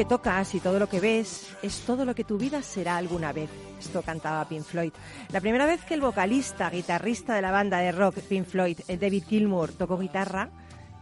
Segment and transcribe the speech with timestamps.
[0.00, 3.34] Que tocas y todo lo que ves es todo lo que tu vida será alguna
[3.34, 3.50] vez.
[3.78, 4.92] Esto cantaba Pink Floyd.
[5.30, 8.96] La primera vez que el vocalista, guitarrista de la banda de rock Pink Floyd, eh,
[8.96, 10.48] David Gilmour, tocó guitarra,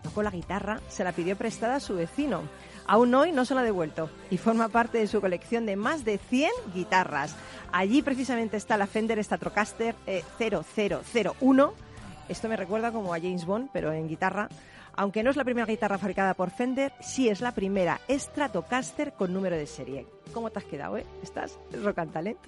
[0.02, 2.42] tocó la guitarra, se la pidió prestada a su vecino.
[2.88, 6.04] Aún hoy no se la ha devuelto y forma parte de su colección de más
[6.04, 7.36] de 100 guitarras.
[7.70, 11.72] Allí precisamente está la Fender Stratocaster eh, 0001.
[12.28, 14.48] Esto me recuerda como a James Bond, pero en guitarra.
[14.98, 19.32] Aunque no es la primera guitarra fabricada por Fender, sí es la primera Stratocaster con
[19.32, 20.08] número de serie.
[20.34, 21.06] ¿Cómo te has quedado, eh?
[21.22, 22.38] ¿Estás rock and talent?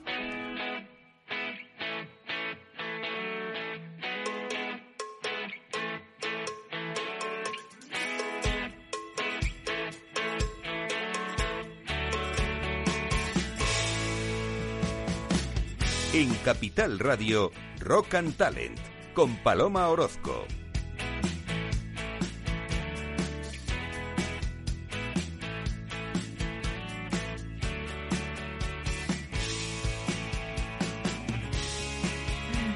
[16.13, 18.77] En Capital Radio, Rock and Talent,
[19.15, 20.45] con Paloma Orozco.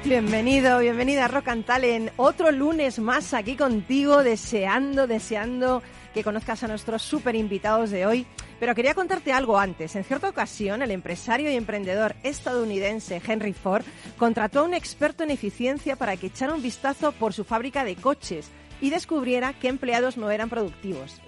[0.05, 2.11] Bienvenido, bienvenida a Rock and Talent.
[2.17, 5.81] Otro lunes más aquí contigo, deseando, deseando
[6.13, 8.27] que conozcas a nuestros super invitados de hoy.
[8.59, 9.95] Pero quería contarte algo antes.
[9.95, 13.83] En cierta ocasión, el empresario y emprendedor estadounidense Henry Ford
[14.15, 17.95] contrató a un experto en eficiencia para que echara un vistazo por su fábrica de
[17.95, 21.19] coches y descubriera qué empleados no eran productivos.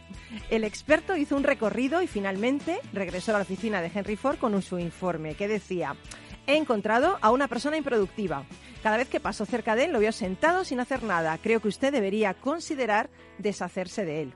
[0.51, 4.61] El experto hizo un recorrido y finalmente regresó a la oficina de Henry Ford con
[4.61, 5.95] su informe que decía
[6.47, 8.45] He encontrado a una persona improductiva.
[8.81, 11.37] Cada vez que paso cerca de él lo veo sentado sin hacer nada.
[11.37, 14.33] Creo que usted debería considerar deshacerse de él.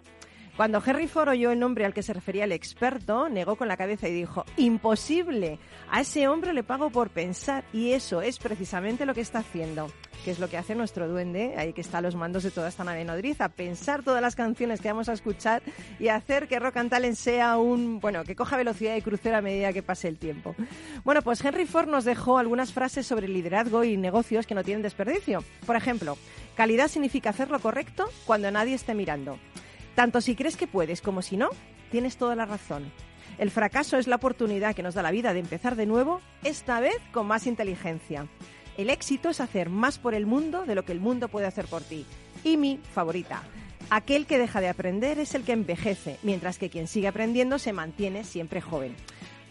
[0.57, 3.77] Cuando Henry Ford oyó el nombre al que se refería el experto, negó con la
[3.77, 5.57] cabeza y dijo, imposible,
[5.89, 9.87] a ese hombre le pago por pensar y eso es precisamente lo que está haciendo,
[10.23, 12.69] que es lo que hace nuestro duende, ahí que está a los mandos de toda
[12.69, 15.61] esta nave nodriza, pensar todas las canciones que vamos a escuchar
[15.99, 19.41] y hacer que Rock and Talent sea un, bueno, que coja velocidad de crucero a
[19.41, 20.55] medida que pase el tiempo.
[21.03, 24.83] Bueno, pues Henry Ford nos dejó algunas frases sobre liderazgo y negocios que no tienen
[24.83, 25.43] desperdicio.
[25.65, 26.17] Por ejemplo,
[26.55, 29.39] calidad significa hacer lo correcto cuando nadie esté mirando.
[29.95, 31.49] Tanto si crees que puedes como si no,
[31.91, 32.91] tienes toda la razón.
[33.37, 36.79] El fracaso es la oportunidad que nos da la vida de empezar de nuevo, esta
[36.79, 38.27] vez con más inteligencia.
[38.77, 41.65] El éxito es hacer más por el mundo de lo que el mundo puede hacer
[41.65, 42.05] por ti.
[42.43, 43.43] Y mi favorita.
[43.89, 47.73] Aquel que deja de aprender es el que envejece, mientras que quien sigue aprendiendo se
[47.73, 48.95] mantiene siempre joven.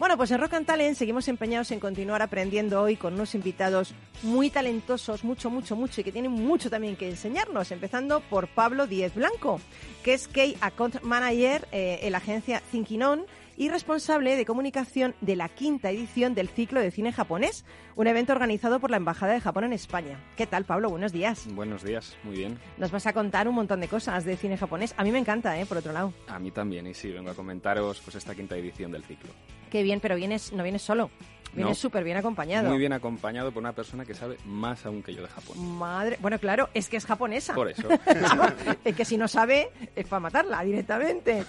[0.01, 3.93] Bueno, pues en Rock and Talent seguimos empeñados en continuar aprendiendo hoy con unos invitados
[4.23, 8.87] muy talentosos, mucho, mucho, mucho, y que tienen mucho también que enseñarnos, empezando por Pablo
[8.87, 9.61] Díez Blanco,
[10.03, 13.25] que es Key Account Manager eh, en la agencia Thinking On
[13.57, 18.33] y responsable de comunicación de la quinta edición del ciclo de cine japonés, un evento
[18.33, 20.19] organizado por la Embajada de Japón en España.
[20.37, 20.89] ¿Qué tal, Pablo?
[20.89, 21.47] Buenos días.
[21.53, 22.59] Buenos días, muy bien.
[22.77, 24.93] Nos vas a contar un montón de cosas de cine japonés.
[24.97, 25.65] A mí me encanta, ¿eh?
[25.65, 26.13] Por otro lado.
[26.27, 29.29] A mí también, y sí, vengo a comentaros pues esta quinta edición del ciclo.
[29.69, 31.09] Qué bien, pero vienes, no vienes solo.
[31.53, 31.81] Vienes No.
[31.81, 32.69] súper bien acompañado.
[32.69, 35.77] Muy bien acompañado por una persona que sabe más aún que yo de Japón.
[35.77, 37.53] Madre, bueno, claro, es que es japonesa.
[37.53, 37.87] Por eso.
[38.85, 41.43] es que si no sabe, es para matarla directamente.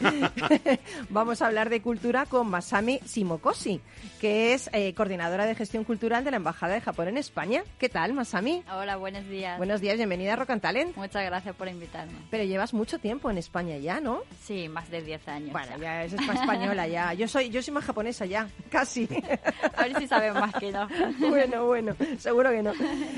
[1.11, 3.81] Vamos a hablar de cultura con Masami Shimokoshi,
[4.21, 7.63] que es eh, coordinadora de gestión cultural de la Embajada de Japón en España.
[7.79, 8.63] ¿Qué tal, Masami?
[8.75, 9.59] Hola, buenos días.
[9.59, 10.97] Buenos días, bienvenida a Rock and Talent.
[10.97, 12.13] Muchas gracias por invitarme.
[12.31, 14.21] Pero llevas mucho tiempo en España ya, ¿no?
[14.43, 15.53] Sí, más de 10 años.
[15.53, 15.79] Bueno, ya.
[15.79, 17.13] ya es más española ya.
[17.15, 19.09] Yo soy, yo soy más japonesa ya, casi.
[19.99, 20.87] Si sabes más que yo.
[21.29, 22.73] bueno, bueno, seguro que no.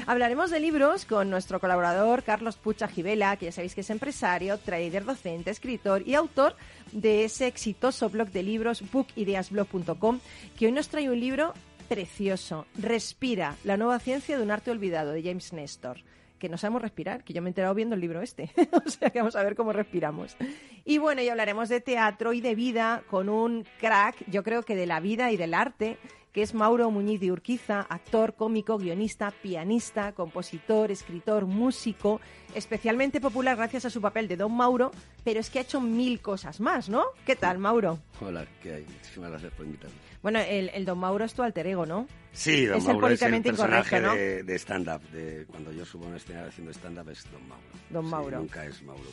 [0.06, 4.58] Hablaremos de libros con nuestro colaborador Carlos Pucha Gibela, que ya sabéis que es empresario,
[4.58, 6.56] trader, docente, escritor y autor
[6.92, 10.20] de ese exitoso blog de libros bookideasblog.com,
[10.58, 11.54] que hoy nos trae un libro
[11.88, 15.98] precioso, Respira, la nueva ciencia de un arte olvidado, de James Nestor.
[16.38, 18.50] Que no sabemos respirar, que yo me he enterado viendo el libro este.
[18.84, 20.36] o sea que vamos a ver cómo respiramos.
[20.84, 24.76] Y bueno, y hablaremos de teatro y de vida con un crack, yo creo que
[24.76, 25.98] de la vida y del arte,
[26.34, 32.20] que es Mauro Muñiz de Urquiza, actor, cómico, guionista, pianista, compositor, escritor, músico,
[32.56, 34.90] especialmente popular gracias a su papel de Don Mauro,
[35.22, 37.04] pero es que ha hecho mil cosas más, ¿no?
[37.24, 38.00] ¿Qué tal, Mauro?
[38.20, 38.82] Hola, ¿qué hay?
[38.84, 39.94] Muchísimas gracias por invitarme.
[40.22, 42.08] Bueno, el, el Don Mauro es tu alter ego, ¿no?
[42.32, 45.02] Sí, Don Es el Mauro es el personaje de, de stand-up.
[45.10, 47.62] De, cuando yo subo a un escenario haciendo stand-up es Don Mauro.
[47.90, 48.38] Don Sí, Mauro.
[48.40, 49.04] nunca es Mauro.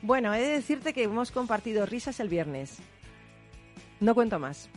[0.00, 2.78] Bueno, he de decirte que hemos compartido risas el viernes.
[4.00, 4.70] No cuento más.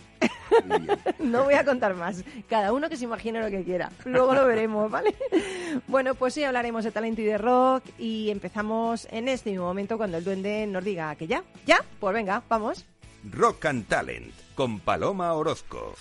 [1.20, 2.24] No voy a contar más.
[2.50, 3.92] Cada uno que se imagine lo que quiera.
[4.06, 5.16] Luego lo veremos, ¿vale?
[5.88, 9.98] Bueno, pues hoy hablaremos de talento y de rock y empezamos en este mismo momento
[9.98, 11.44] cuando el duende nos diga que ya.
[11.66, 11.84] ¿Ya?
[12.00, 12.86] Pues venga, vamos.
[13.24, 15.96] Rock and Talent con Paloma Orozco.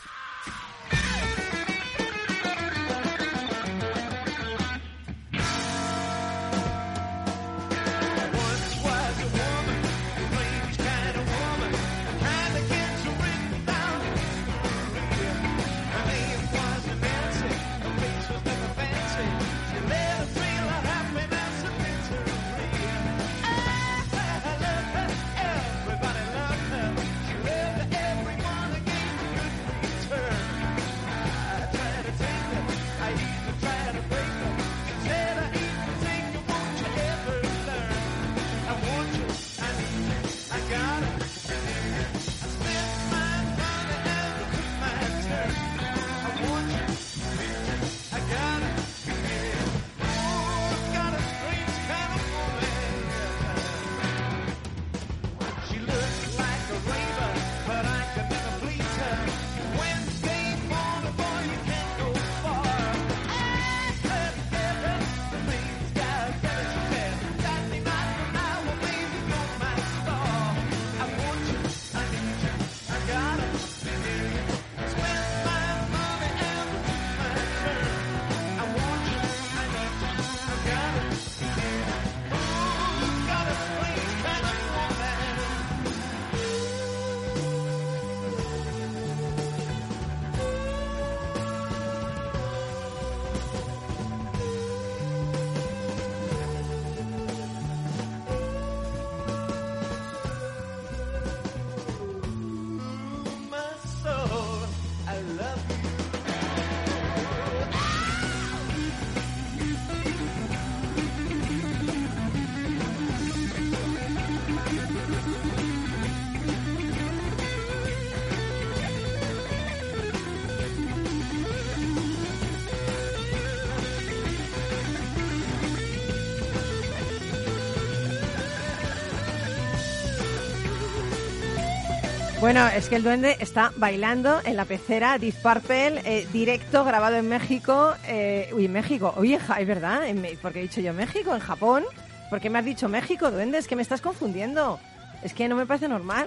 [132.52, 137.14] Bueno, es que el duende está bailando en la pecera Deep Purple, eh, directo, grabado
[137.14, 137.94] en México.
[138.08, 139.14] Eh, uy, México.
[139.16, 140.00] Oye, es verdad,
[140.42, 141.84] porque he dicho yo México, en Japón.
[142.28, 143.56] ¿Por qué me has dicho México, duende?
[143.56, 144.80] Es que me estás confundiendo.
[145.22, 146.26] Es que no me parece normal.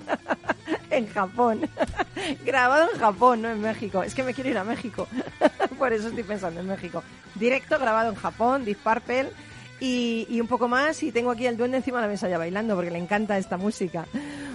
[0.90, 1.68] en Japón.
[2.46, 4.02] grabado en Japón, no en México.
[4.02, 5.06] Es que me quiero ir a México.
[5.78, 7.02] Por eso estoy pensando en México.
[7.34, 9.28] Directo, grabado en Japón, Deep Purple.
[9.78, 12.38] Y, y un poco más, y tengo aquí al duende encima de la mesa ya
[12.38, 14.06] bailando, porque le encanta esta música.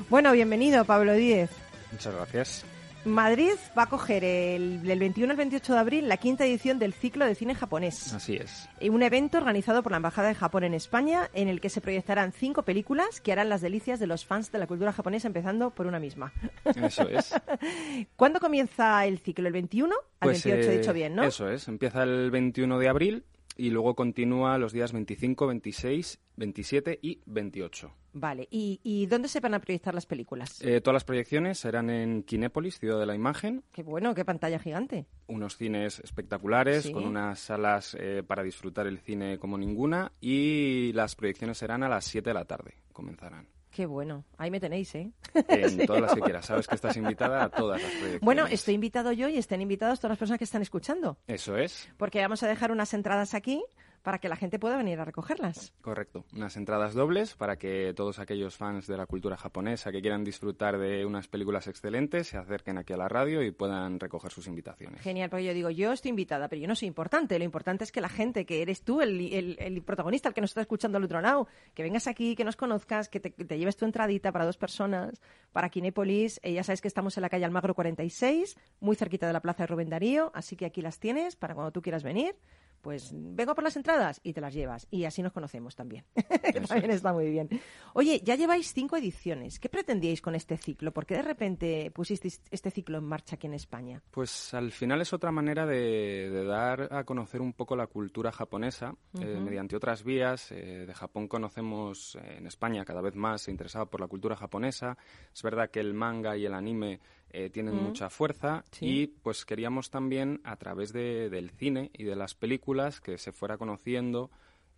[0.09, 1.49] Bueno, bienvenido, Pablo Díez.
[1.91, 2.65] Muchas gracias.
[3.05, 6.93] Madrid va a coger el, del 21 al 28 de abril la quinta edición del
[6.93, 8.13] ciclo de cine japonés.
[8.13, 8.67] Así es.
[8.81, 12.33] Un evento organizado por la Embajada de Japón en España en el que se proyectarán
[12.33, 15.87] cinco películas que harán las delicias de los fans de la cultura japonesa, empezando por
[15.87, 16.33] una misma.
[16.75, 17.33] Eso es.
[18.17, 19.47] ¿Cuándo comienza el ciclo?
[19.47, 20.69] ¿El 21 al Pues, 28?
[20.69, 21.23] he eh, dicho bien, ¿no?
[21.23, 21.67] Eso es.
[21.69, 23.23] Empieza el 21 de abril
[23.57, 27.91] y luego continúa los días 25, 26, 27 y 28.
[28.13, 28.47] Vale.
[28.49, 30.59] ¿Y, y dónde se van a proyectar las películas?
[30.61, 34.57] Eh, todas las proyecciones serán en Kinépolis, Ciudad de la Imagen, Qué bueno, qué pantalla
[34.59, 35.05] gigante.
[35.27, 36.91] unos cines espectaculares, Sí.
[36.91, 41.89] con unas salas eh, para disfrutar el cine como ninguna y las proyecciones serán a
[41.89, 43.47] las 7 de la tarde, comenzarán.
[43.77, 44.25] Qué bueno.
[44.39, 45.11] Ahí me tenéis, ¿eh?
[45.35, 46.47] En todas las que quieras.
[46.47, 48.21] Sabes que estás invitada a todas las proyecciones.
[48.21, 51.19] Bueno, estoy invitado yo y estén invitados todas las personas que están escuchando.
[51.27, 53.63] Eso es, Porque vamos a dejar unas entradas aquí
[54.03, 55.73] para que la gente pueda venir a recogerlas.
[55.81, 56.25] correcto.
[56.33, 60.77] Unas entradas dobles para que todos aquellos fans de la cultura japonesa que quieran disfrutar
[60.77, 65.01] de unas películas excelentes se acerquen aquí a la radio y puedan recoger sus invitaciones.
[65.01, 67.37] Genial, porque yo digo, yo estoy invitada, pero yo no soy importante.
[67.37, 70.41] Lo importante es que la gente, que eres tú, el, el- el protagonista, el que
[70.41, 73.57] nos está escuchando al otro lado, que vengas aquí, que nos conozcas, que te, te
[73.57, 76.39] lleves tu entradita para dos personas, para Kinépolis.
[76.43, 79.63] Eh, ya sabes que estamos en la calle Almagro 46, muy cerquita de la plaza
[79.63, 82.35] de Rubén Darío, así que aquí las tienes para cuando tú quieras venir.
[82.81, 84.87] Pues vengo por las entradas y te las llevas.
[84.91, 86.05] Y así nos conocemos también.
[86.15, 86.97] que también es.
[86.97, 87.49] está muy bien.
[87.93, 89.59] Oye, ya lleváis cinco ediciones.
[89.59, 90.91] ¿Qué pretendíais con este ciclo?
[90.91, 94.01] ¿Por qué de repente pusisteis este ciclo en marcha aquí en España?
[94.11, 98.31] Pues al final es otra manera de, de dar a conocer un poco la cultura
[98.31, 100.51] japonesa eh, mediante otras vías.
[100.51, 104.97] Eh, de Japón conocemos eh, en España cada vez más interesado por la cultura japonesa.
[105.33, 106.99] Es verdad que el manga y el anime
[107.31, 107.83] eh, tienen Mm.
[107.83, 108.85] mucha fuerza Sí.
[108.85, 113.31] y pues queríamos también a través de- del cine y de las películas que se
[113.31, 114.29] fuera conociendo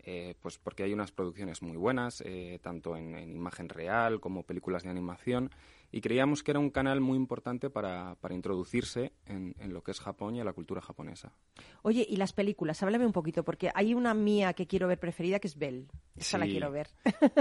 [0.06, 4.44] eh, pues porque hay unas producciones muy buenas, eh, tanto en, en imagen real como
[4.44, 5.52] películas de animación,
[5.92, 9.92] y creíamos que era un canal muy importante para, para introducirse en, en lo que
[9.92, 11.34] es Japón y a la cultura japonesa.
[11.82, 15.40] Oye, y las películas, háblame un poquito, porque hay una mía que quiero ver preferida
[15.40, 15.88] que es Belle.
[16.16, 16.90] Esa la quiero ver.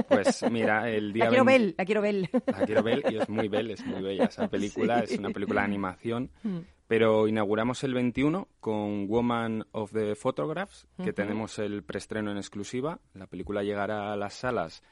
[0.09, 2.31] Pues mira, el día La quiero 20 ver, la quiero ver.
[2.47, 5.15] La quiero y es muy bella, es muy bella esa película, Sí.
[5.15, 6.31] es una película de animación.
[6.43, 6.59] Mm.
[6.87, 13.01] Pero inauguramos el 21 con Woman of the Photographs, que tenemos el preestreno en exclusiva.
[13.13, 14.83] La película llegará a las salas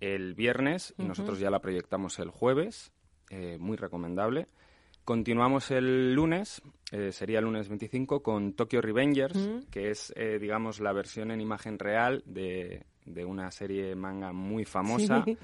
[0.00, 2.92] el viernes y nosotros ya la proyectamos el jueves.
[3.32, 4.46] Eh, muy recomendable.
[5.04, 6.62] Continuamos el lunes,
[6.92, 9.70] eh, sería el lunes 25, con Tokyo Revengers, Mm.
[9.70, 14.64] que es, eh, digamos, la versión en imagen real de, de una serie manga muy
[14.64, 15.36] famosa Sí.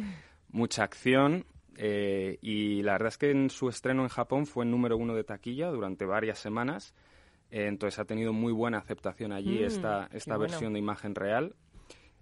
[0.51, 1.45] mucha acción
[1.81, 5.15] eh, y la verdad es que en su estreno en Japón fue el número uno
[5.15, 6.95] de taquilla durante varias semanas.
[7.51, 10.51] Eh, entonces ha tenido muy buena aceptación allí Mm, esta, esta bueno.
[10.51, 11.55] versión de imagen real.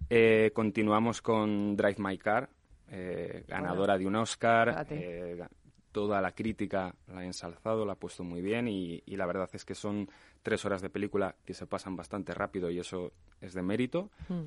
[0.09, 2.49] Eh, continuamos con Drive My Car,
[2.89, 4.85] eh, ganadora de un Oscar.
[4.89, 5.43] eh,
[5.91, 9.49] toda la crítica la ha ensalzado, la ha puesto muy bien y, y la verdad
[9.53, 10.07] es que son
[10.43, 14.11] tres horas de película que se pasan bastante rápido y eso es de mérito.
[14.29, 14.41] Mm.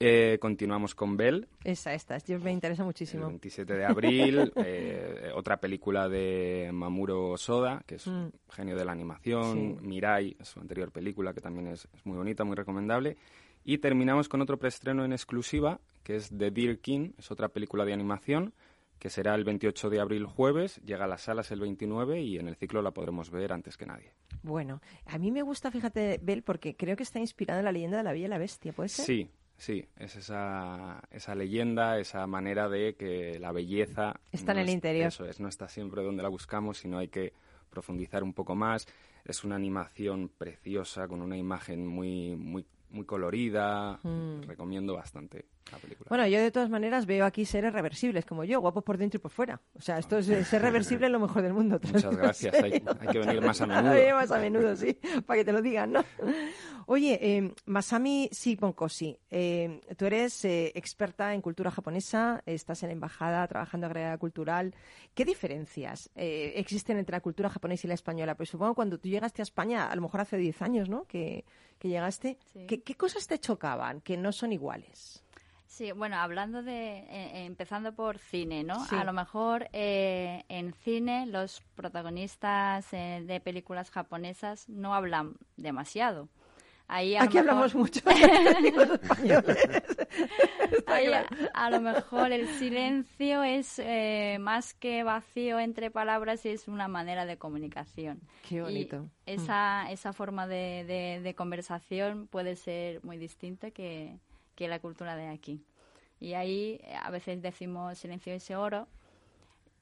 [0.00, 3.26] Eh, continuamos con Bell, Esa, esta, yo me interesa el muchísimo.
[3.28, 8.10] 27 de abril, eh, otra película de Mamuro Soda, que es Mm.
[8.10, 9.86] un genio de la animación, Sí.
[9.86, 13.16] Mirai, su anterior película, que también es, es muy bonita, muy recomendable.
[13.64, 17.84] Y terminamos con otro preestreno en exclusiva, que es The Deer King, es otra película
[17.84, 18.52] de animación,
[18.98, 22.48] que será el 28 de abril jueves, llega a las salas el 29 y en
[22.48, 24.12] el ciclo la podremos ver antes que nadie.
[24.42, 27.96] Bueno, a mí me gusta, fíjate, Belle, porque creo que está inspirada en la leyenda
[27.98, 29.04] de la Bella y la Bestia, ¿puede ser?
[29.04, 34.20] Sí, sí, es esa, esa leyenda, esa manera de que la belleza...
[34.32, 35.08] Está en el es- interior.
[35.08, 37.32] Eso es, no está siempre donde la buscamos, sino hay que
[37.70, 38.86] profundizar un poco más.
[39.24, 42.64] Es una animación preciosa, con una imagen muy, muy,
[42.94, 43.98] muy colorida.
[44.02, 44.42] Mm.
[44.42, 46.08] Recomiendo bastante la película.
[46.08, 49.20] Bueno, yo de todas maneras veo aquí seres reversibles, como yo, guapos por dentro y
[49.20, 49.60] por fuera.
[49.74, 51.80] O sea, esto es ser reversible es lo mejor del mundo.
[51.82, 53.92] Muchas gracias, hay, hay que venir más a menudo.
[53.92, 56.04] Venir más a menudo, sí, para que te lo digan, ¿no?
[56.86, 62.92] Oye, eh, Masami Siponkoshi, eh, tú eres eh, experta en cultura japonesa, estás en la
[62.92, 64.74] embajada trabajando en agregada cultural.
[65.14, 68.36] ¿Qué diferencias eh, existen entre la cultura japonesa y la española?
[68.36, 71.04] Pues supongo que cuando tú llegaste a España, a lo mejor hace 10 años, ¿no?
[71.04, 71.44] Que,
[71.84, 72.38] que llegaste.
[72.50, 72.66] Sí.
[72.66, 75.22] ¿Qué, qué cosas te chocaban que no son iguales?
[75.66, 78.86] Sí, bueno, hablando de, eh, eh, empezando por cine, ¿no?
[78.86, 78.96] Sí.
[78.96, 86.30] A lo mejor eh, en cine los protagonistas eh, de películas japonesas no hablan demasiado.
[86.86, 88.00] Ahí a lo Aquí mejor- hablamos mucho
[88.62, 89.56] de los españoles.
[90.72, 91.28] Está Ahí, claro.
[91.54, 96.88] a, a lo mejor el silencio es eh, más que vacío entre palabras, es una
[96.88, 98.20] manera de comunicación.
[98.48, 99.08] Qué Y bonito.
[99.26, 104.18] esa, esa forma de, de- de conversación puede ser muy distinta que,
[104.54, 105.64] que la cultura de aquí.
[106.20, 108.88] Y ahí eh, a veces decimos silencio es oro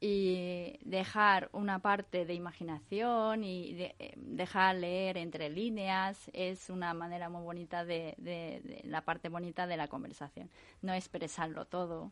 [0.04, 6.92] y dejar una parte de imaginación y de- eh, dejar leer entre líneas es una
[6.92, 10.50] manera muy bonita de, de- de la parte bonita de la conversación.
[10.82, 12.10] No expresarlo todo.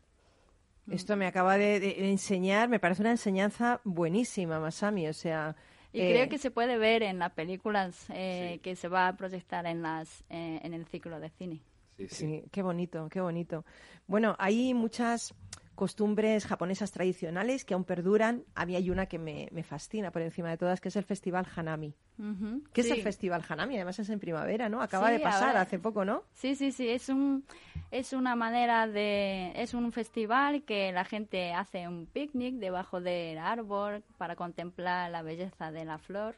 [0.88, 5.08] Esto me acaba de, de enseñar, me parece una enseñanza buenísima, Masami.
[5.08, 5.56] O sea,
[5.92, 8.58] Y eh, creo que se puede ver en las películas eh, Sí.
[8.60, 11.60] que se va a proyectar en, las, eh, en el ciclo de cine.
[11.96, 12.14] Sí, sí.
[12.16, 13.64] Sí, qué bonito, qué bonito.
[14.06, 15.34] Bueno, hay muchas
[15.80, 18.44] costumbres japonesas tradicionales que aún perduran.
[18.54, 21.04] A mí hay una que me, me fascina por encima de todas, que es el
[21.04, 21.94] Festival Hanami.
[22.18, 23.76] Ujú, ¿Qué es el Festival Hanami?
[23.76, 24.82] Además es en primavera, ¿no?
[24.82, 26.22] Acaba Sí, de pasar ahora- hace poco, ¿no?
[26.34, 27.44] Sí, sí, sí, es un
[27.90, 33.38] es una manera de es un festival que la gente hace un picnic debajo del
[33.38, 36.34] árbol para contemplar la belleza de la flor.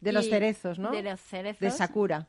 [0.00, 0.92] De los cerezos, ¿no?
[0.92, 1.60] De los cerezos.
[1.60, 2.26] De Sakura.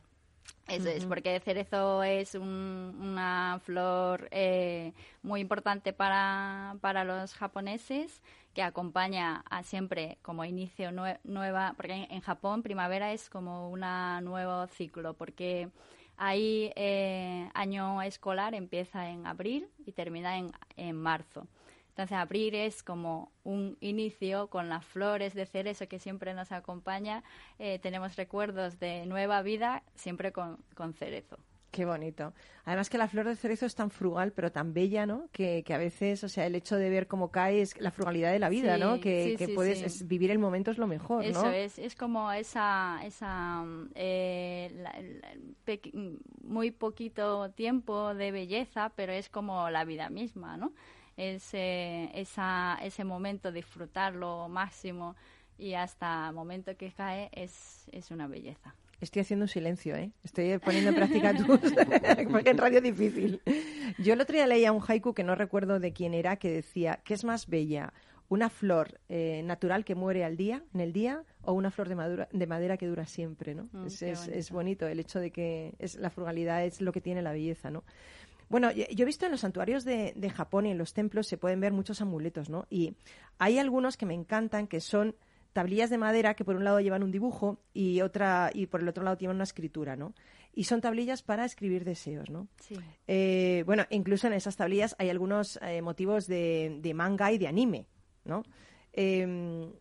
[0.68, 7.32] Eso es, porque el cerezo es un- una flor eh, muy importante para, para los
[7.34, 8.20] japoneses
[8.54, 13.70] que acompaña a siempre como inicio nue- nueva, porque en, en Japón primavera es como
[13.70, 13.80] un
[14.24, 15.70] nuevo ciclo, porque
[16.18, 21.46] ahí eh, año escolar empieza en abril y termina en, en marzo.
[21.98, 27.24] Entonces, abril es como un inicio con las flores de cerezo que siempre nos acompaña.
[27.58, 31.38] Eh, tenemos recuerdos de nueva vida siempre con, con cerezo.
[31.72, 32.32] Qué bonito.
[32.66, 35.28] Además que la flor de cerezo es tan frugal, pero tan bella, ¿no?
[35.32, 38.30] Que, que a veces, o sea, el hecho de ver cómo cae es la frugalidad
[38.30, 39.00] de la vida, Sí, ¿no?
[39.00, 41.28] Que, sí, que sí, puedes es- vivir el momento es lo mejor, ¿no?
[41.30, 43.64] Eso es, es como esa, esa
[43.96, 45.34] eh, la- la-
[45.66, 50.72] pequ- muy poquito tiempo de belleza, pero es como la vida misma, ¿no?
[51.18, 55.16] Es, eh, esa, ese momento disfrutarlo máximo
[55.58, 58.74] y hasta el momento que cae es, es una belleza.
[59.00, 60.10] Estoy haciendo un silencio, ¿eh?
[60.22, 61.46] Estoy poniendo en práctica tus...
[62.30, 63.40] porque en radio es difícil.
[63.98, 67.00] Yo el otro día leía un haiku que no recuerdo de quién era, que decía,
[67.04, 67.92] ¿qué es más bella?
[68.28, 71.94] ¿Una flor eh, natural que muere al día, en el día, o una flor de,
[71.96, 73.68] madura- de madera que dura siempre, ¿no?
[73.72, 77.22] Mm, es, es- bonito el hecho de que es, la frugalidad es lo que tiene
[77.22, 77.84] la belleza, ¿no?
[78.48, 81.36] Bueno, yo he visto en los santuarios de, de Japón y en los templos se
[81.36, 82.66] pueden ver muchos amuletos, ¿no?
[82.70, 82.96] Y
[83.38, 85.14] hay algunos que me encantan que son
[85.52, 88.88] tablillas de madera que por un lado llevan un dibujo y otra y por el
[88.88, 90.14] otro lado llevan una escritura, ¿no?
[90.54, 92.48] Y son tablillas para escribir deseos, ¿no?
[92.60, 92.76] Sí.
[93.06, 97.48] Eh, bueno, incluso en esas tablillas hay algunos eh, motivos de, de manga y de
[97.48, 97.86] anime,
[98.24, 98.44] ¿no?
[98.92, 99.72] Eh,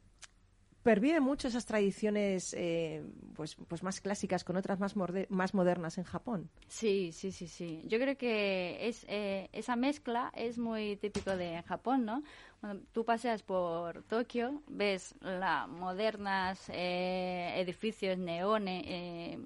[0.88, 3.04] perviven mucho esas tradiciones eh,
[3.36, 4.96] pues, pues más clásicas con otras más,
[5.28, 6.50] más modernas en Japón.
[6.70, 7.84] Sí, sí, sí, sí.
[7.88, 12.24] Yo creo que es eh, esa mezcla es muy típico de Japón, ¿no?
[12.62, 19.46] Cuando tú paseas por Tokio, ves las modernas eh, edificios neones eh,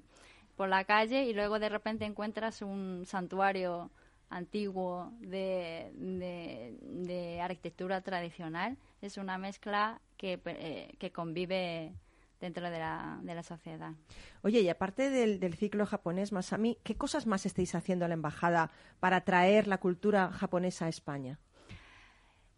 [0.56, 3.90] por la calle y luego de repente encuentras un santuario
[4.32, 8.78] antiguo de, de, arquitectura tradicional.
[9.00, 11.92] Es una mezcla que, eh, que convive
[12.40, 13.92] dentro de la, de la sociedad.
[14.42, 18.14] Oye, y aparte del, del ciclo japonés, Masami, ¿qué cosas más estáis haciendo a la
[18.14, 18.70] embajada
[19.00, 21.38] para traer la cultura japonesa a España?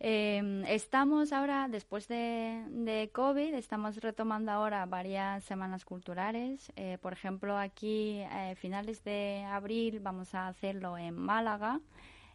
[0.06, 6.70] Eh, estamos ahora, después de, COVID, estamos retomando ahora varias semanas culturales.
[6.76, 11.80] Eh, por ejemplo, aquí a finales de abril vamos a hacerlo en Málaga,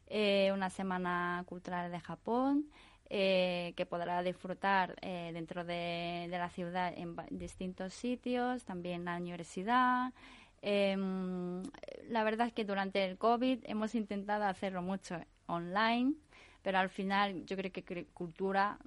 [0.07, 2.65] eh, una semana cultural de Japón.
[3.11, 10.13] eh, que podrá disfrutar eh, dentro de, la ciudad en distintos sitios, también la universidad.
[10.61, 11.63] Em,
[12.10, 15.15] la verdad es que durante el COVID hemos intentado hacerlo mucho
[15.47, 16.13] online,
[16.62, 18.78] pero al final yo creo que cre- cultura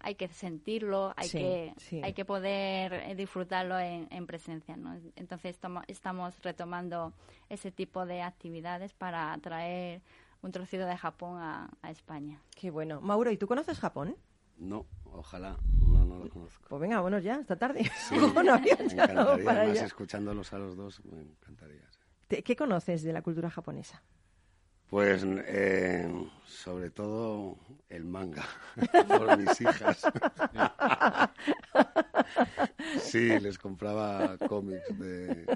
[0.00, 2.00] hay que sentirlo, hay Sí, que sí.
[2.04, 4.94] hay que poder eh, disfrutarlo en, en presencia, ¿no?
[5.16, 7.12] Entonces estamos, estamos retomando
[7.48, 10.00] ese tipo de actividades para traer
[10.40, 12.40] un trocito de Japón a, a España.
[12.54, 13.00] Qué bueno.
[13.00, 14.14] Mauro, ¿y tú conoces Japón?
[14.56, 15.56] No, ojalá.
[15.84, 16.64] No, no lo conozco.
[16.68, 17.82] Pues venga, bueno, ya, esta tarde.
[18.08, 19.84] Sí, me encantaría, para además allá.
[19.84, 21.82] escuchándolos a los dos, me encantaría.
[21.90, 21.98] sí.
[22.28, 24.00] Te- ¿Qué conoces de la cultura japonesa?
[24.90, 26.10] Pues eh,
[26.46, 27.56] sobre todo
[27.90, 28.44] el manga,
[29.06, 30.02] por mis hijas.
[32.98, 35.46] Sí, les compraba cómics de...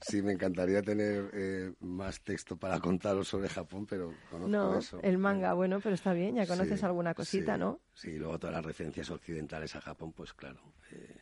[0.00, 4.98] Sí, me encantaría tener eh, más texto para contaros sobre Japón, pero conozco No, eso.
[5.02, 7.80] el manga, bueno, pero está bien, ya conoces Sí, alguna cosita, sí, ¿no?
[7.94, 10.60] Sí, y luego todas las referencias occidentales a Japón, pues claro.
[10.92, 11.16] eh,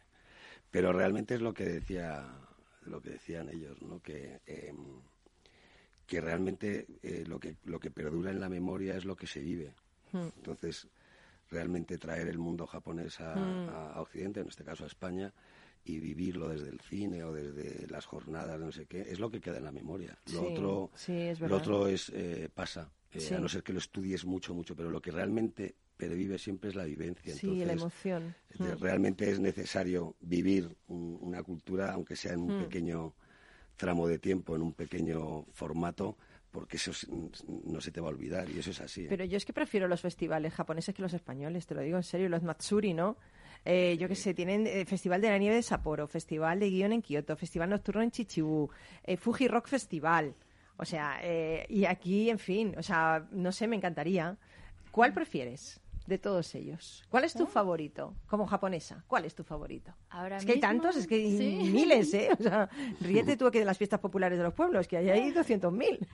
[0.70, 2.26] pero realmente es lo que decía,
[2.82, 4.00] lo que decían ellos, ¿no?
[4.00, 4.74] Que eh,
[6.06, 9.40] que realmente eh, lo que lo que perdura en la memoria es lo que se
[9.40, 9.74] vive.
[10.12, 10.28] Hmm.
[10.36, 10.86] Entonces,
[11.50, 13.68] realmente traer el mundo japonés a, Mm.
[13.68, 15.32] a- Occidente, en este caso a España,
[15.84, 19.40] y vivirlo desde el cine o desde las jornadas, no sé qué, es lo que
[19.40, 20.18] queda en la memoria.
[20.32, 23.34] Lo Sí, otro, sí, es lo otro es eh, pasa, eh, Sí.
[23.34, 26.76] a no ser que lo estudies mucho, mucho, pero lo que realmente pervive siempre es
[26.76, 27.34] la vivencia.
[27.34, 28.34] Sí, la Entonces, emoción.
[28.50, 28.78] este, Mm.
[28.78, 32.58] realmente es necesario vivir un- una cultura, aunque sea en un Mm.
[32.58, 33.14] pequeño
[33.76, 36.16] tramo de tiempo, en un pequeño formato,
[36.50, 37.06] porque eso es-
[37.64, 39.02] no se te va a olvidar y eso es así.
[39.02, 39.06] ¿eh?
[39.08, 42.02] Pero yo es que prefiero los festivales japoneses que los españoles, te lo digo en
[42.04, 43.16] serio, los Matsuri, ¿no?
[43.64, 46.92] Eh, yo qué sé, tienen eh, Festival de la Nieve de Sapporo, Festival de Guión
[46.92, 48.68] en Kioto, Festival Nocturno en Chichibu,
[49.04, 50.34] eh, Fuji Rock Festival.
[50.76, 54.36] O sea, eh, y aquí, en fin, o sea, no sé, me encantaría.
[54.90, 57.04] ¿Cuál prefieres de todos ellos?
[57.08, 59.04] ¿Cuál es tu favorito como japonesa?
[59.06, 59.94] ¿Cuál es tu favorito?
[60.10, 61.70] Ahora es que hay tantos, es que hay sí.
[61.72, 62.28] miles, ¿eh?
[62.38, 62.68] O sea,
[63.00, 66.06] ríete tú aquí de las fiestas populares de los pueblos, que hay ahí 200.000.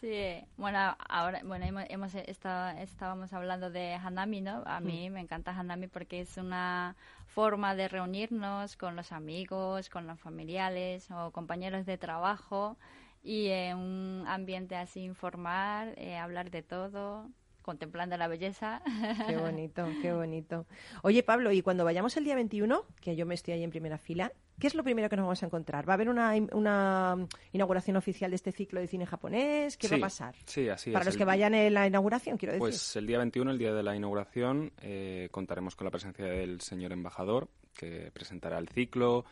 [0.00, 4.62] Sí, bueno, ahora, bueno, hemos, hemos estado, estábamos hablando de Hanami, ¿no?
[4.66, 10.06] A mí me encanta Hanami porque es una forma de reunirnos con los amigos, con
[10.06, 12.76] los familiares o compañeros de trabajo
[13.22, 17.28] y en un ambiente así informal, eh, hablar de todo,
[17.66, 18.80] contemplando la belleza.
[19.26, 20.64] Qué bonito, qué bonito.
[21.02, 23.98] Oye, Pablo, y cuando vayamos el día 21, que yo me estoy ahí en primera
[23.98, 25.86] fila, ¿qué es lo primero que nos vamos a encontrar?
[25.86, 27.16] ¿Va a haber una, una
[27.52, 29.76] inauguración oficial de este ciclo de cine japonés?
[29.76, 30.34] ¿Qué va a Sí, pasar?
[30.46, 31.06] Sí, así Para es.
[31.06, 32.60] los El- que vayan en la inauguración, quiero decir.
[32.60, 36.60] Pues el día 21, el día de la inauguración, eh, contaremos con la presencia del
[36.62, 39.26] señor embajador, que presentará el ciclo,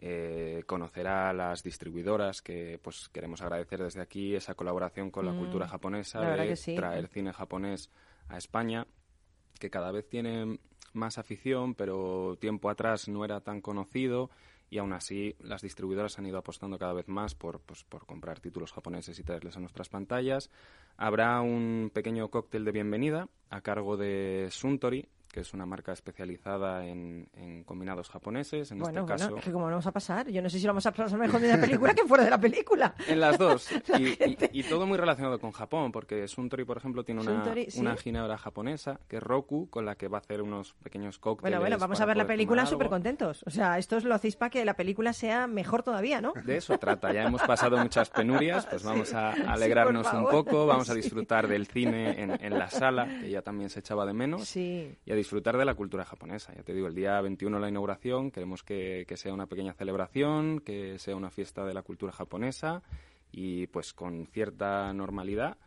[0.00, 5.32] eh, conocerá a las distribuidoras, que pues queremos agradecer desde aquí esa colaboración con la
[5.32, 6.74] Mm, cultura japonesa, de sí.
[6.74, 7.90] traer cine japonés
[8.28, 8.86] a España,
[9.58, 10.58] que cada vez tiene
[10.92, 14.30] más afición, pero tiempo atrás no era tan conocido
[14.70, 18.40] y aún así las distribuidoras han ido apostando cada vez más por, pues, por comprar
[18.40, 20.50] títulos japoneses y traerles a nuestras pantallas.
[20.96, 26.86] Habrá un pequeño cóctel de bienvenida a cargo de Suntory, que es una marca especializada
[26.86, 28.70] en, en combinados japoneses.
[28.72, 30.66] En bueno, este caso, bueno, que como no vamos a pasar, yo no sé si
[30.66, 32.94] lo vamos a pasar mejor de la película que fuera de la película.
[33.08, 33.68] En las dos.
[33.88, 34.50] La Y, y- gente.
[34.52, 37.80] y todo muy relacionado con Japón, porque Suntory, por ejemplo, tiene una, Suntory, ¿sí?
[37.80, 41.42] una ginebra japonesa, que es Roku, con la que va a hacer unos pequeños cócteles.
[41.50, 43.42] Bueno, bueno, vamos a ver la película súper contentos.
[43.46, 46.32] O sea, esto lo hacéis para que la película sea mejor todavía, ¿no?
[46.44, 47.12] De eso trata.
[47.12, 51.66] Ya hemos pasado muchas penurias, pues vamos a alegrarnos un poco, vamos a disfrutar del
[51.66, 54.94] cine en, en la sala, que ya también se echaba de menos, Sí.
[55.04, 56.54] y a disfrutar de la cultura japonesa.
[56.54, 60.60] Ya te digo, el día 21 la inauguración, queremos que, que sea una pequeña celebración,
[60.60, 62.82] que sea una fiesta de la cultura japonesa
[63.30, 65.58] y pues con cierta normalidad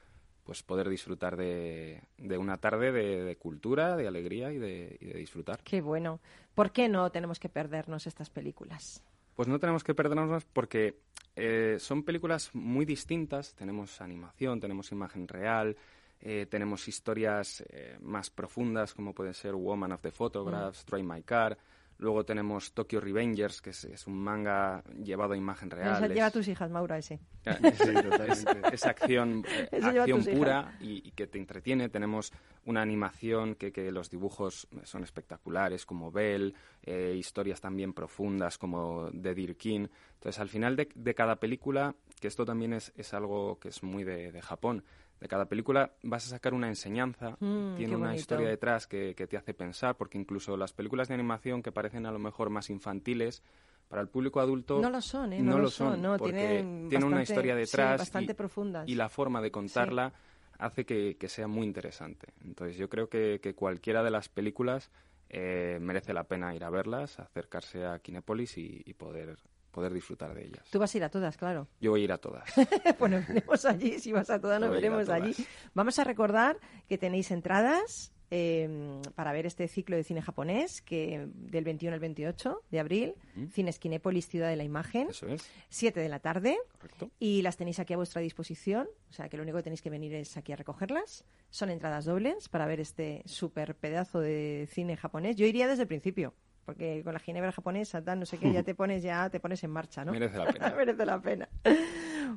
[0.44, 5.06] pues poder disfrutar de, de una tarde de, de cultura, de alegría y de, y
[5.06, 5.62] de disfrutar.
[5.64, 6.20] Qué bueno.
[6.56, 9.04] ¿Por qué no tenemos que perdernos estas películas?
[9.36, 10.98] Pues no tenemos que perdernos porque
[11.36, 13.54] eh, son películas muy distintas.
[13.56, 15.78] Tenemos animación, tenemos imagen real,
[16.22, 21.24] eh, tenemos historias eh, más profundas como puede ser Woman of the Photographs, Drive My
[21.24, 21.58] Car.
[21.98, 25.98] Luego tenemos Tokyo Revengers, que es, es un manga llevado a imagen real.
[25.98, 27.20] Esa es- lleva a tus hijas, Maura, ese.
[27.46, 31.90] es, es- es acción, eh, Eso acción pura y, y que te entretiene.
[31.90, 32.34] Tenemos
[32.66, 39.12] una animación que, que los dibujos son espectaculares, como Bell, eh, historias también profundas como
[39.12, 39.86] de Dear King.
[40.16, 43.84] Entonces, al final de, de cada película, que esto también es, es algo que es
[43.84, 44.84] muy de, de Japón,
[45.22, 48.20] de cada película vas a sacar una enseñanza, Mm, tiene una bonito.
[48.20, 52.06] historia detrás que, que te hace pensar, porque incluso las películas de animación que parecen
[52.08, 53.44] a lo mejor más infantiles,
[53.88, 55.42] para el público adulto No lo son, ¿eh?
[55.42, 58.88] no, lo son, no, porque tienen tiene una historia sí, detrás bastante y, profundas.
[58.88, 60.14] y la forma de contarla
[60.58, 62.28] hace que, que sea muy interesante.
[62.46, 64.92] Entonces yo creo que, que cualquiera de las películas
[65.30, 69.38] eh, merece la pena ir a verlas, acercarse a Kinépolis y, y poder,
[69.72, 70.64] poder disfrutar de ellas.
[70.70, 71.68] Tú vas a ir a todas, claro.
[71.80, 72.44] Yo voy a ir a todas.
[73.00, 75.34] bueno, veremos allí, si vas a todas, nos veremos allí.
[75.34, 75.50] todas.
[75.74, 76.58] Vamos a recordar
[76.88, 82.00] que tenéis entradas eh, para ver este ciclo de cine japonés que del 21 al
[82.00, 83.14] 28 de abril,
[83.52, 87.12] Cines Kinépolis, Ciudad de la Imagen, Eso es, 7 de la tarde, correcto.
[87.20, 89.90] y las tenéis aquí a vuestra disposición, o sea que lo único que tenéis que
[89.90, 91.26] venir es aquí a recogerlas.
[91.50, 95.36] Son entradas dobles para ver este súper pedazo de cine japonés.
[95.36, 96.34] Yo iría desde el principio,
[96.66, 99.64] porque con la ginebra japonesa, tal, no sé qué, ya te pones, ya te pones
[99.64, 100.12] en marcha, ¿no?
[100.12, 100.74] Merece la pena.
[100.78, 101.50] Merece la pena.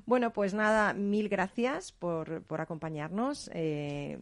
[0.06, 3.50] Bueno, pues nada, mil gracias por, por acompañarnos.
[3.54, 4.18] Eh,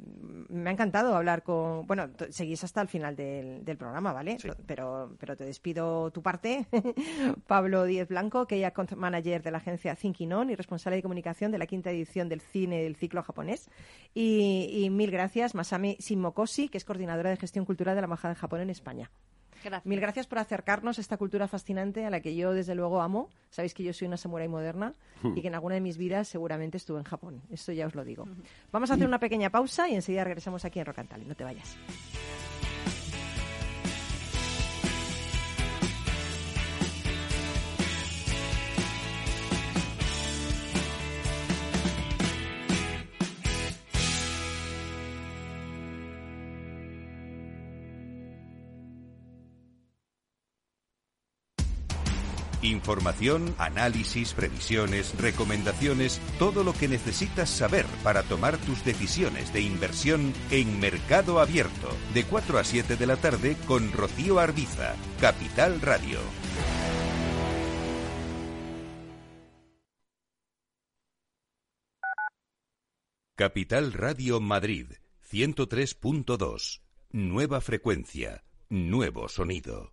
[0.48, 1.86] me ha encantado hablar con...
[1.86, 4.38] Bueno, seguís hasta el final del, del programa, ¿vale?
[4.38, 4.48] Sí.
[4.66, 6.66] Pero, pero te despido tu parte.
[7.46, 11.50] Pablo Díez Blanco, que content manager de la agencia Thinking On y responsable de comunicación
[11.50, 13.70] de la quinta edición del cine del ciclo japonés.
[14.14, 18.34] Y, y mil gracias, Masami Shimokoshi, que es coordinadora de gestión cultural de la Embajada
[18.34, 19.10] de Japón en España.
[19.64, 19.86] Gracias.
[19.86, 23.28] Mil gracias por acercarnos a esta cultura fascinante a la que yo desde luego amo.
[23.50, 26.76] Sabéis que yo soy una samurái moderna y que en alguna de mis vidas seguramente
[26.76, 27.42] estuve en Japón.
[27.50, 28.26] Esto ya os lo digo.
[28.70, 31.24] Vamos a hacer una pequeña pausa y enseguida regresamos aquí en Rocantali.
[31.24, 31.76] No te vayas.
[52.72, 60.32] Información, análisis, previsiones, recomendaciones, todo lo que necesitas saber para tomar tus decisiones de inversión
[60.50, 66.18] en Mercado Abierto, de 4 a 7 de la tarde con Rocío Arbiza, Capital Radio.
[73.34, 74.86] Capital Radio Madrid,
[75.30, 76.80] 103.2.
[77.10, 79.92] Nueva frecuencia, nuevo sonido.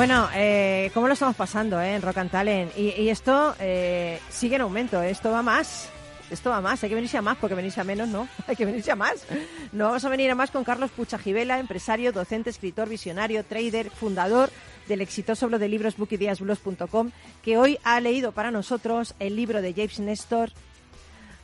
[0.00, 2.72] Bueno, eh, ¿cómo lo estamos pasando eh, en Rock and Talent?
[2.74, 5.90] Y, y esto eh, sigue en aumento, eh, esto va más.
[6.30, 8.26] Esto va más, hay que venirse a más porque venirse a menos, ¿no?
[8.46, 9.26] Hay que venirse a más.
[9.72, 14.48] No vamos a venir a más con Carlos Puchajivela, empresario, docente, escritor, visionario, trader, fundador
[14.88, 17.10] del exitoso blog de libros bookideasblogs.com,
[17.42, 20.50] que hoy ha leído para nosotros el libro de James Nestor.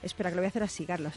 [0.07, 1.13] Espera, que lo voy a hacer así, Carlos.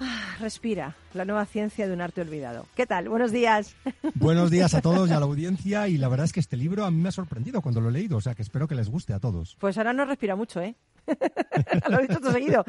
[0.00, 2.66] Ah, respira, la nueva ciencia de un arte olvidado.
[2.74, 3.10] ¿Qué tal?
[3.10, 3.76] Buenos días.
[4.14, 6.86] Buenos días a todos y a la audiencia y la verdad es que este libro
[6.86, 8.88] a mí me ha sorprendido cuando lo he leído, o sea que espero que les
[8.88, 9.56] guste a todos.
[9.60, 10.74] Pues ahora no respira mucho, ¿eh?
[11.90, 12.64] lo he dicho todo seguido.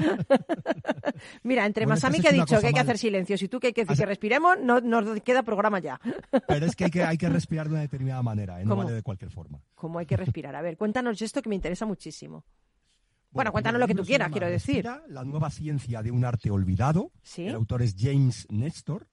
[1.43, 2.83] Mira, entre Bueno, Masami que ha dicho que hay que mal.
[2.83, 5.99] hacer silencio y tú que hay que decir que respiremos, no nos queda programa ya.
[6.47, 8.65] Pero es que hay que, hay que respirar de una determinada manera, ¿eh?
[8.65, 9.61] no vale de cualquier forma.
[9.75, 10.55] ¿Cómo hay que respirar?
[10.55, 12.43] A ver, cuéntanos esto que me interesa muchísimo.
[13.31, 14.85] Bueno, cuéntanos lo que tú quieras, quiero decir.
[15.07, 17.11] La nueva ciencia de un arte olvidado.
[17.23, 17.47] Sí.
[17.47, 19.07] El autor es James Nestor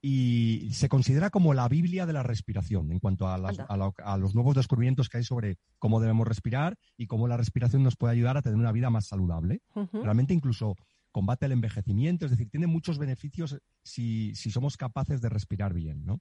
[0.00, 3.64] y se considera como la Biblia de la respiración en cuanto a, las- Anda.
[3.74, 7.36] a lo- a los nuevos descubrimientos que hay sobre cómo debemos respirar y cómo la
[7.36, 9.60] respiración nos puede ayudar a tener una vida más saludable.
[9.92, 10.76] Realmente incluso
[11.10, 16.04] combate el envejecimiento, es decir, tiene muchos beneficios si, si somos capaces de respirar bien,
[16.04, 16.20] ¿no?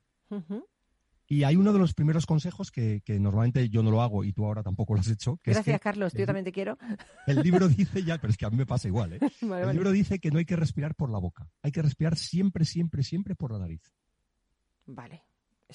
[1.31, 4.33] Y hay uno de los primeros consejos que, que normalmente yo no lo hago y
[4.33, 5.37] tú ahora tampoco lo has hecho.
[5.43, 6.13] Que Gracias, es que Carlos.
[6.13, 6.75] Yo el- también te quiero.
[7.27, 9.19] El libro dice ya, pero es que a mí me pasa igual, ¿eh?
[9.19, 9.73] Vale, El vale.
[9.73, 13.03] libro dice que no hay que respirar por la boca, hay que respirar siempre, siempre,
[13.03, 13.81] siempre por la nariz.
[14.87, 15.23] Vale.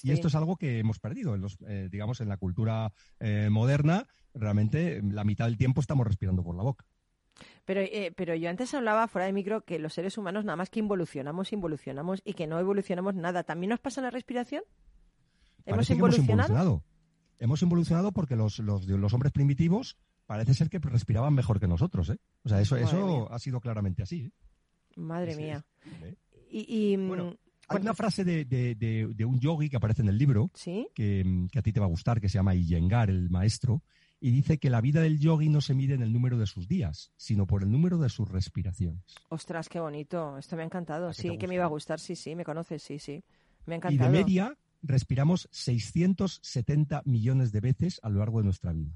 [0.03, 3.49] Y esto es algo que hemos perdido, en los, eh, digamos, en la cultura eh,
[3.49, 4.09] moderna.
[4.35, 6.85] Realmente, la mitad del tiempo estamos respirando por la boca.
[7.65, 10.69] Pero, eh, pero yo antes hablaba fuera de micro que los seres humanos nada más
[10.69, 13.45] que involucionamos, involucionamos y que no evolucionamos nada.
[13.45, 14.65] ¿También nos pasa la respiración?
[15.67, 16.83] ¿Hemos involucionado?
[17.39, 19.97] Hemos involucionado porque los, los, los hombres primitivos
[20.27, 22.19] parece ser que respiraban mejor que nosotros, ¿eh?
[22.45, 23.27] O sea, eso, Madre eso mía.
[23.31, 24.33] ha sido claramente así, ¿eh?
[24.97, 25.65] Madre mía.
[26.03, 26.15] ¿eh?
[26.51, 27.37] Y, y, mm, Bueno,
[27.69, 30.87] Hay una frase de, de- de- de un yogi que aparece en el libro, ¿Sí?
[30.95, 33.83] que, mm, que a ti te va a gustar, que se llama Iyengar, el maestro,
[34.21, 36.69] y dice que la vida del yogi no se mide en el número de sus
[36.69, 39.03] días, sino por el número de sus respiraciones.
[39.29, 40.39] Ostras, qué bonito.
[40.39, 41.09] Esto me ha encantado.
[41.09, 41.99] ¿A qué Sí, que me iba a gustar.
[42.01, 42.83] Sí, sí, me conoces.
[42.83, 43.23] Sí, sí.
[43.67, 44.13] Me ha Y encantado.
[44.13, 48.93] de media respiramos 670 millones de veces a lo largo de nuestra vida.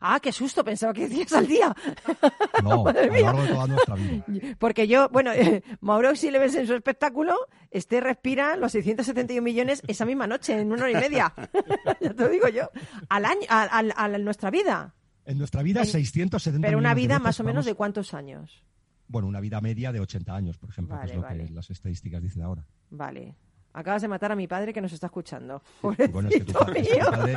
[0.00, 0.64] Ah, qué susto.
[0.64, 1.74] Pensaba que decías al día.
[2.62, 4.24] No, a lo largo de toda nuestra vida.
[4.58, 5.32] Porque yo, bueno,
[5.80, 7.34] Mauro, si le ves en su espectáculo,
[7.70, 11.34] este respira los 671 millones esa misma noche, en una hora y media.
[12.00, 12.70] ya te lo digo yo.
[13.08, 14.94] Al año, a, a- a nuestra vida.
[15.26, 18.62] En nuestra vida, En- 670 Pero una vida más o menos vamos- de cuántos años.
[19.08, 21.44] Bueno, una vida media de 80 años, por ejemplo, Vale, que es lo vale.
[21.46, 22.64] que las estadísticas dicen ahora.
[22.90, 23.34] Vale.
[23.74, 25.60] Acabas de matar a mi padre que nos está escuchando.
[25.82, 27.36] Bueno, es que tu, Pobrecito pa- es que tu padre,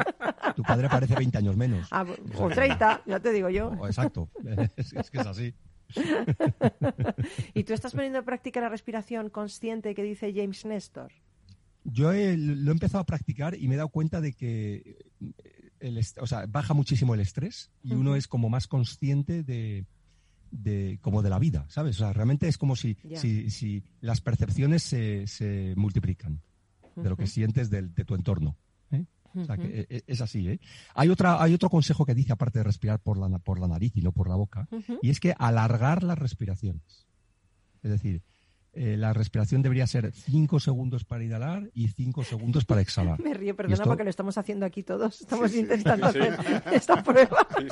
[0.56, 1.88] tu padre parece 20 años menos.
[1.92, 2.06] Ah,
[2.38, 3.74] o 30, ya te digo yo.
[3.86, 4.30] Exacto,
[4.78, 5.54] es, es que es así.
[7.54, 11.12] ¿Y tú estás poniendo en práctica la respiración consciente que dice James Nestor?
[11.84, 15.70] Yo he- lo he empezado a practicar y me he dado cuenta de que eh,
[15.80, 19.86] el est- o sea, baja muchísimo el estrés y uno es como más consciente de,
[20.52, 21.96] de como de la vida, ¿sabes?
[21.98, 26.42] O sea, realmente es como si, si, si las percepciones se, se multiplican
[26.96, 28.58] de lo que sientes del- de tu entorno.
[28.92, 29.06] ¿eh?
[29.36, 30.60] O sea, que e- e- es así, ¿eh?
[30.96, 33.96] Hay, otra, hay otro consejo que dice, aparte de respirar por la, por la nariz
[33.96, 34.98] y no por la boca, Ujú.
[35.02, 37.08] y es que alargar las respiraciones.
[37.84, 38.24] Es decir,
[38.74, 43.20] eh, la respiración debería ser 5 segundos para inhalar y 5 segundos para exhalar.
[43.22, 45.22] Me río, perdona, esto- porque lo estamos haciendo aquí todos.
[45.22, 45.60] Estamos sí.
[45.60, 46.20] intentando Sí.
[46.20, 47.48] hacer esta prueba.
[47.60, 47.68] Sí,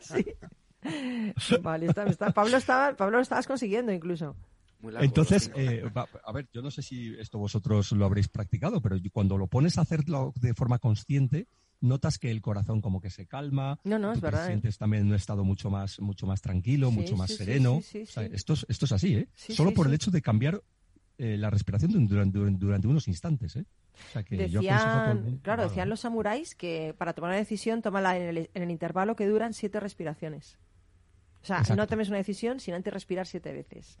[0.00, 0.24] sí.
[1.62, 4.36] Vale, está, está- Pablo, estaba, Pablo lo estabas consiguiendo incluso.
[4.80, 8.28] Muy largo, Entonces, eh, va- a ver, yo no sé si esto vosotros lo habréis
[8.28, 11.48] practicado, pero cuando lo pones a hacerlo de forma consciente,
[11.82, 14.46] notas que el corazón como que se calma, No, no, es tú te verdad, ¿eh?
[14.48, 17.80] sientes también en un estado mucho más, mucho más tranquilo, Sí, mucho más sí, sereno.
[17.82, 18.30] sí, sí, O sea, sí.
[18.34, 19.28] esto, es, esto es así, ¿eh?
[19.34, 20.62] Sí, Solo sí, por el hecho de cambiar
[21.18, 23.66] eh, la respiración durante, unos instantes, ¿eh?
[24.08, 26.94] O sea, que yo aconsejo a todo el Decían, mundo claro, decían los samuráis que
[26.96, 30.56] para tomar una decisión, tómala en el, en el intervalo que duran siete respiraciones.
[31.42, 31.76] O sea, Exacto.
[31.76, 33.98] no tomes una decisión sin antes respirar siete veces.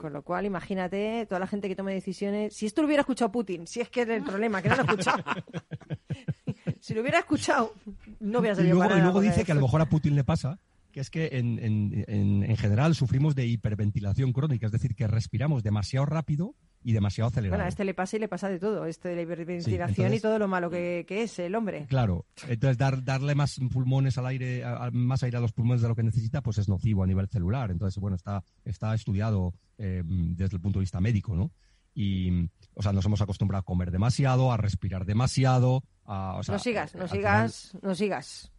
[0.00, 2.54] Con lo cual, imagínate toda la gente que tome decisiones.
[2.54, 4.82] Si esto lo hubiera escuchado Putin, si es que es el problema, que no lo
[4.82, 5.24] ha escuchado.
[6.80, 7.74] si lo hubiera escuchado,
[8.20, 10.14] no hubiera Y salido luego, para y luego dice que a lo mejor a Putin
[10.14, 10.58] le pasa
[10.92, 15.06] que es que en, en- en- en general sufrimos de hiperventilación crónica, es decir, que
[15.06, 17.58] respiramos demasiado rápido y demasiado acelerado.
[17.58, 18.86] Bueno, a este le pasa y le pasa de todo.
[18.86, 21.86] Este de la hiperventilación Sí, entonces- y todo lo malo que, que es el hombre.
[21.88, 25.82] Claro, entonces dar, darle más pulmones al aire, a- a- más aire a los pulmones
[25.82, 27.70] de lo que necesita, pues es nocivo a nivel celular.
[27.70, 31.50] Entonces, bueno, está, está estudiado eh, desde el punto de vista médico, ¿no?
[31.94, 35.82] Y, o sea, nos hemos acostumbrado a comer demasiado, a respirar demasiado.
[36.04, 38.52] A, o sea, no sigas, eh, no al sigas, no sigas.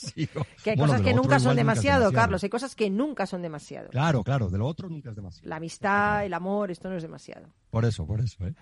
[0.00, 0.46] Final- Sí, no.
[0.64, 2.42] Que hay Bueno, cosas que nunca son nunca demasiado, Carlos.
[2.44, 3.90] Hay cosas que nunca son demasiado.
[3.90, 5.48] Claro, claro, de lo otro nunca es demasiado.
[5.48, 7.48] La amistad, el amor, esto no es demasiado.
[7.70, 8.46] Por eso, por eso.
[8.46, 8.54] ¿eh?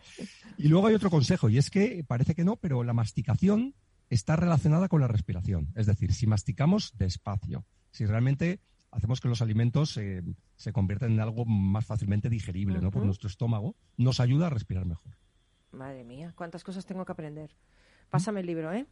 [0.57, 3.75] Y luego hay otro consejo, y es que parece que no, pero la masticación
[4.11, 5.69] está relacionada con la respiración.
[5.75, 10.23] Es decir, si masticamos despacio, si realmente hacemos que los alimentos eh,
[10.57, 12.91] se conviertan en algo más fácilmente digerible ¿no?
[12.91, 15.13] por nuestro estómago, nos ayuda a respirar mejor.
[15.73, 17.51] Madre mía, cuántas cosas tengo que aprender.
[18.09, 18.87] Pásame el libro, ¿eh?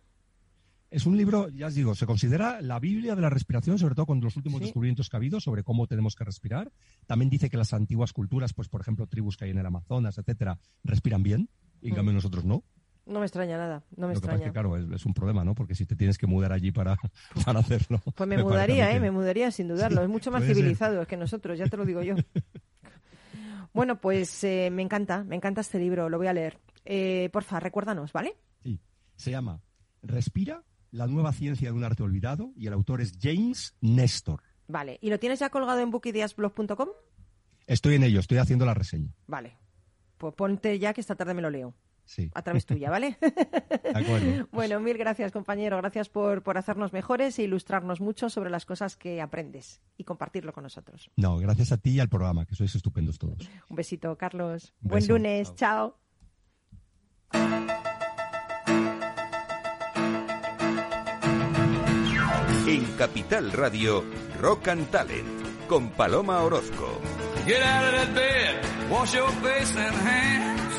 [0.91, 4.07] Es un libro, ya os digo, se considera la Biblia de la respiración, sobre todo
[4.07, 4.67] con los últimos Sí.
[4.67, 6.73] descubrimientos que ha habido sobre cómo tenemos que respirar.
[7.07, 10.17] También dice que las antiguas culturas, pues por ejemplo, tribus que hay en el Amazonas,
[10.19, 11.49] etcétera, respiran bien,
[11.83, 11.97] y en Mm.
[11.97, 12.63] cambio nosotros no.
[13.05, 14.45] No me extraña nada, no me Lo que pasa es extraña.
[14.47, 15.55] que, claro, es, es un problema, ¿no?
[15.55, 16.97] Porque si te tienes que mudar allí para,
[17.45, 18.01] para hacerlo.
[18.15, 18.95] Pues me, mudaría, ¿eh?
[18.95, 19.99] que- Me mudaría sin dudarlo.
[19.99, 20.57] Sí, es mucho más puede ser.
[20.57, 22.15] civilizado que nosotros, ya te lo digo yo.
[23.73, 26.59] bueno, pues eh, me encanta, me encanta este libro, lo voy a leer.
[26.85, 28.37] Eh, porfa, recuérdanos, ¿vale?
[28.63, 28.81] Sí.
[29.17, 29.61] Se llama
[30.03, 30.63] Respira,
[30.97, 34.43] la nueva ciencia de un arte olvidado, y el autor es James Nestor.
[34.67, 34.99] Vale.
[35.01, 36.89] ¿Y lo tienes ya colgado en bookideasblog.com?
[37.67, 39.15] Estoy en ello, estoy haciendo la reseña.
[39.27, 39.59] Vale.
[40.17, 41.75] Pues ponte ya que esta tarde me lo leo.
[42.07, 42.31] Sí.
[42.35, 43.19] A través tuya, ¿vale?
[43.21, 44.49] De acuerdo.
[44.53, 45.77] Bueno, mil gracias, compañero.
[45.77, 50.53] Gracias por, por hacernos mejores e ilustrarnos mucho sobre las cosas que aprendes y compartirlo
[50.53, 51.11] con nosotros.
[51.17, 53.51] No, gracias a ti y al programa, que sois estupendos todos.
[53.69, 54.73] Un besito, Carlos.
[54.83, 55.55] Un Buen lunes.
[55.57, 55.99] Chao.
[62.67, 64.05] En Capital Radio,
[64.41, 67.01] Rock and Talent, con Paloma Orozco.
[67.47, 70.75] Get out of that bed, wash your face and hands.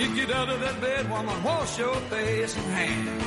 [0.00, 3.22] You get out of that bed, woman, wash your face and hands.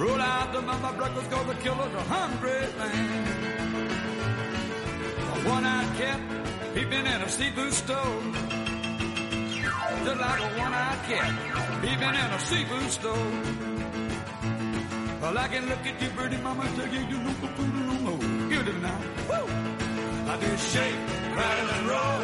[0.00, 3.26] Roll out the mama breakfast cause the killer's a hungry man.
[5.28, 6.20] A one-eyed cat
[6.74, 8.22] peeping in a seafood store.
[10.04, 13.71] Just like a one-eyed cat peeping in a seafood store.
[15.22, 18.50] Well, I can look at you, pretty mama, tell you you look for food.
[18.50, 18.98] Give it now.
[19.30, 19.46] Woo!
[20.32, 20.98] I do shake,
[21.38, 22.22] rattle, and roll.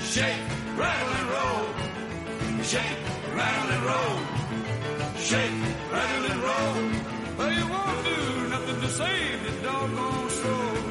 [0.00, 0.44] Shake,
[0.80, 1.64] rattle, and roll.
[2.64, 3.00] Shake,
[3.36, 4.16] rattle, and roll.
[5.28, 5.58] Shake,
[5.92, 6.76] rattle, and roll.
[7.36, 10.87] Well, you won't do nothing to save this doggone soul.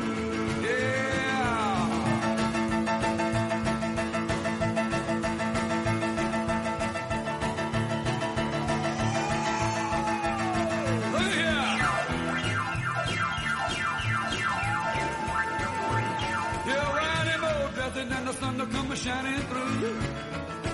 [18.58, 20.00] Sun will come shining through.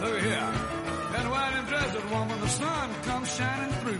[0.02, 0.52] Look here.
[1.16, 4.00] And while them dresses, woman, the sun comes shining through.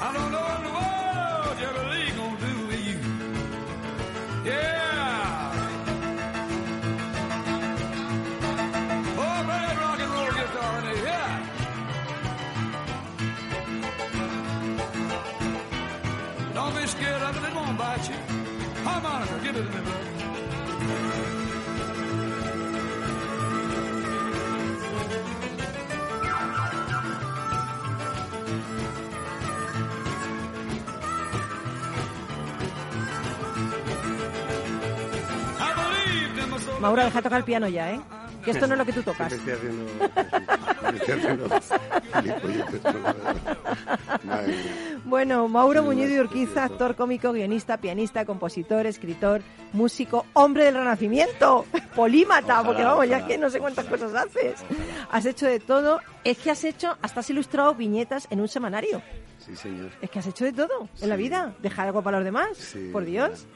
[0.00, 2.98] I don't know what the world you really gonna do with you.
[4.50, 5.52] Yeah.
[9.22, 11.32] Oh, play rock and roll guitar in there, yeah.
[16.54, 18.18] Don't be scared of it, it won't bite you.
[18.84, 20.07] Harmonica, give it to me, brother.
[36.80, 38.00] Mauro, deja de tocar el piano ya, ¿eh?
[38.44, 39.30] Que esto no es lo que tú tocas.
[39.32, 39.84] Me estoy haciendo,
[40.92, 41.48] me estoy haciendo.
[45.04, 51.64] Bueno, Mauro Muñiz de Urquiza, actor cómico, guionista, pianista, compositor, escritor, músico, hombre del renacimiento,
[51.96, 54.54] polímata, porque vamos, ya que no sé cuántas cosas haces.
[55.10, 56.00] Has hecho de todo.
[56.24, 59.02] Es que has hecho, hasta has ilustrado viñetas en un semanario.
[59.38, 59.90] Sí, señor.
[60.00, 61.54] Es que has hecho de todo en la vida.
[61.60, 63.46] Dejar algo para los demás, Sí, por Dios.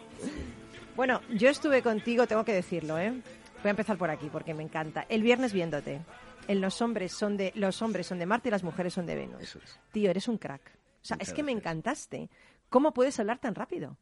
[0.97, 3.11] Bueno, yo estuve contigo, tengo que decirlo, ¿eh?
[3.11, 5.07] Voy a empezar por aquí porque me encanta.
[5.09, 6.01] El viernes viéndote.
[6.49, 9.15] En los hombres son de los hombres son de Marte y las mujeres son de
[9.15, 9.41] Venus.
[9.43, 9.79] Eso es.
[9.93, 10.61] Tío, eres un crack.
[10.61, 12.29] O sea, Muchas es que me encantaste.
[12.69, 13.97] ¿Cómo puedes hablar tan rápido?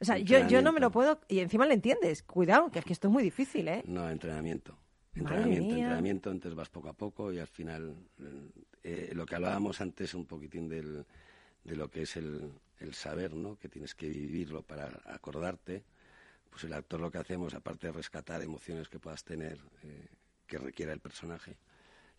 [0.00, 1.20] O sea, yo, yo no me lo puedo...
[1.28, 2.22] Y encima le entiendes.
[2.22, 3.82] Cuidado, que es que esto es muy difícil, ¿eh?
[3.86, 4.78] No, entrenamiento.
[5.14, 7.96] Entrenamiento, entrenamiento, entonces vas poco a poco y al final
[8.84, 11.04] eh, lo que hablábamos antes un poquitín del,
[11.64, 13.58] de lo que es el, el saber, ¿no?
[13.58, 15.82] Que tienes que vivirlo para acordarte.
[16.50, 20.08] Pues el actor lo que hacemos, aparte de rescatar emociones que puedas tener, eh,
[20.46, 21.56] que requiera el personaje,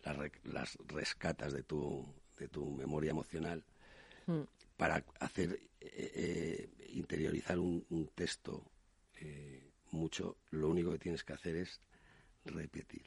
[0.04, 2.06] las, re- las rescatas de tu,
[2.38, 3.64] de tu memoria emocional
[4.26, 4.42] Mm.
[4.76, 8.64] para hacer eh, eh, interiorizar un, un texto
[9.92, 11.80] mucho, lo único que tienes que hacer es
[12.44, 13.02] repetir.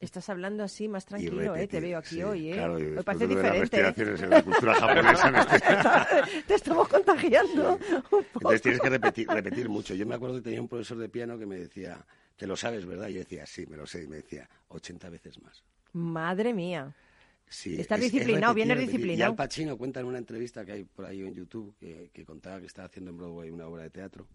[0.00, 1.66] Estás hablando así más tranquilo, ¿eh?
[1.66, 2.54] Te veo aquí sí, hoy, ¿eh?
[2.54, 4.02] Claro, y Hoy parece de las diferente.
[4.12, 4.16] ¿eh?
[4.24, 5.30] en la cultura japonesa.
[5.32, 8.20] me estoy- Te estamos contagiando un poco.
[8.34, 9.94] Entonces tienes que repetir, repetir mucho.
[9.94, 11.98] Yo me acuerdo que tenía un profesor de piano que me decía,
[12.36, 13.08] te lo sabes, ¿verdad?
[13.08, 14.04] Y yo decía, sí, me lo sé.
[14.04, 15.64] Y me decía, 80 veces más.
[15.94, 16.94] Madre mía.
[17.48, 18.96] Sí, Estás es- es disciplinado, repetir, vienes repetir.
[19.00, 19.30] disciplinado.
[19.30, 22.24] Y Al Pacino cuenta en una entrevista que hay por ahí en YouTube que, que
[22.24, 24.28] contaba que estaba haciendo en Broadway una obra de teatro.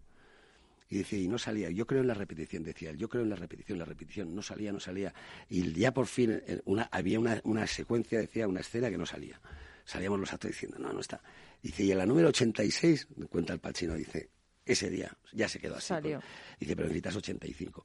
[0.94, 3.30] Y decía, y no salía, yo creo en la repetición, decía él, yo creo en
[3.32, 5.12] la repetición, la repetición, no salía, no salía.
[5.50, 9.06] Y ya por fin eh, una, había una, una secuencia, decía, una escena que no
[9.08, 9.42] salía.
[9.86, 11.20] Salíamos los actores diciendo, no, no está.
[11.64, 14.30] Dice, y en la número 86, cuenta el Pacino, dice,
[14.66, 15.88] ese día ya se quedó así.
[15.88, 16.22] Salió.
[16.60, 17.84] Dice, pero necesitas 85.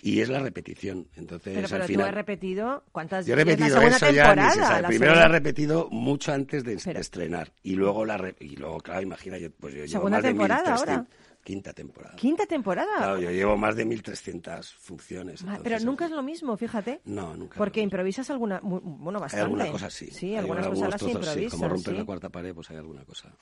[0.00, 1.08] Y es la repetición.
[1.16, 4.80] Entonces, Pero, pero al tú final, has repetido cuántas yo he repetido eso temporada.
[4.82, 7.52] la Primero segunda- la he repetido mucho antes de, de Pero- estrenar.
[7.62, 10.28] Y luego, la re- y luego claro, imagina, yo, pues yo llevo ¿Segunda más de
[10.30, 11.08] temporada 1300 ahora?
[11.44, 12.14] Quinta temporada.
[12.16, 12.96] Quinta temporada.
[12.96, 15.42] Claro, yo llevo más de 1.300 funciones.
[15.44, 17.00] Ma- pero nunca es lo mismo, fíjate.
[17.06, 17.56] No, nunca.
[17.56, 19.44] Porque improvisas alguna, bueno, Hay bastante.
[19.44, 19.88] alguna cosa.
[19.90, 21.50] Sí, Hay algunas cosas las sí, improvisas.
[21.52, 21.98] Como romper sí.
[21.98, 23.32] la cuarta pared, pues hay alguna cosa.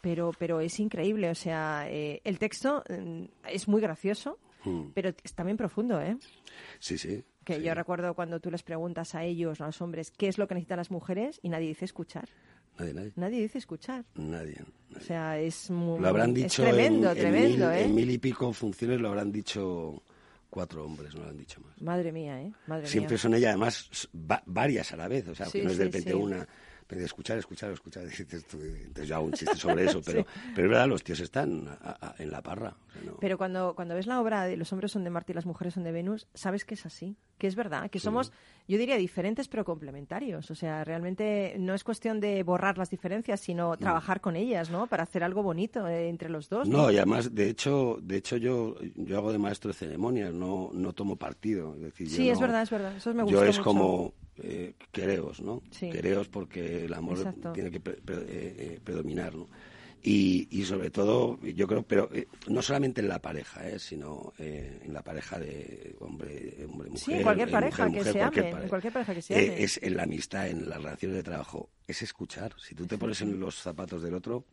[0.00, 4.90] Pero, pero es increíble, o sea, eh, el texto mm, es muy gracioso, Mm.
[4.94, 6.16] pero es también profundo, ¿eh?
[6.80, 7.22] Sí, sí.
[7.44, 7.62] Que sí.
[7.62, 10.54] yo recuerdo cuando tú les preguntas a ellos, a los hombres, qué es lo que
[10.54, 12.28] necesitan las mujeres y nadie dice escuchar.
[12.78, 13.12] Nadie, nadie.
[13.16, 14.04] Nadie dice escuchar.
[14.16, 14.56] Nadie.
[14.96, 16.00] O sea, es muy...
[16.00, 17.84] Lo habrán es dicho tremendo, en, en tremendo, mil, ¿eh?
[17.84, 20.02] en mil y pico funciones, lo habrán dicho
[20.50, 21.80] cuatro hombres, no lo han dicho más.
[21.82, 22.52] Madre mía, ¿eh?
[22.66, 23.18] Madre Siempre mía.
[23.22, 25.26] son ellas, además, va- varias a la vez.
[25.28, 26.16] O sea, Sí, que no es de repente sí.
[26.16, 26.46] una.
[26.86, 28.04] Pero de escuchar, escuchar, escuchar.
[28.30, 30.00] Entonces yo hago un chiste sobre eso.
[30.06, 30.24] Pero,
[30.54, 32.76] pero es verdad, los tíos están a- a- en la parra.
[32.88, 35.32] o sea, no- Pero cuando, cuando ves la obra de Los hombres son de Marte
[35.32, 38.32] y las mujeres son de Venus, sabes que es así, que es verdad, que somos,
[38.66, 40.50] yo diría, diferentes pero complementarios.
[40.50, 44.86] O sea, realmente no es cuestión de borrar las diferencias, sino trabajar con ellas, ¿no?
[44.86, 46.68] Para hacer algo bonito eh, entre los dos.
[46.68, 50.70] No, y además, de hecho, de hecho yo, yo hago de maestro de ceremonias, no,
[50.72, 51.74] no tomo partido.
[51.76, 52.96] Es decir, yo Sí, es no- verdad, es verdad.
[52.96, 53.64] Eso me Yo gustó es mucho.
[53.64, 55.62] como eh, quereos, ¿no?
[55.70, 55.90] Sí.
[55.90, 57.52] Quereos porque el amor Exacto.
[57.52, 58.26] tiene que pre- pre- eh,
[58.58, 59.46] eh, predominar, ¿no?
[60.08, 64.32] Y, y sobre todo, yo creo, pero eh, no solamente en la pareja, eh, sino
[64.38, 67.04] eh, en la pareja de hombre, hombre mujer.
[67.04, 68.68] Sí, en cualquier eh, pareja mujer, que mujer, se cualquier en pareja.
[68.68, 72.02] cualquier pareja que se Eh, es en la amistad, en las relaciones de trabajo, es
[72.02, 72.54] escuchar.
[72.56, 74.44] Si tú te pones en los zapatos del otro,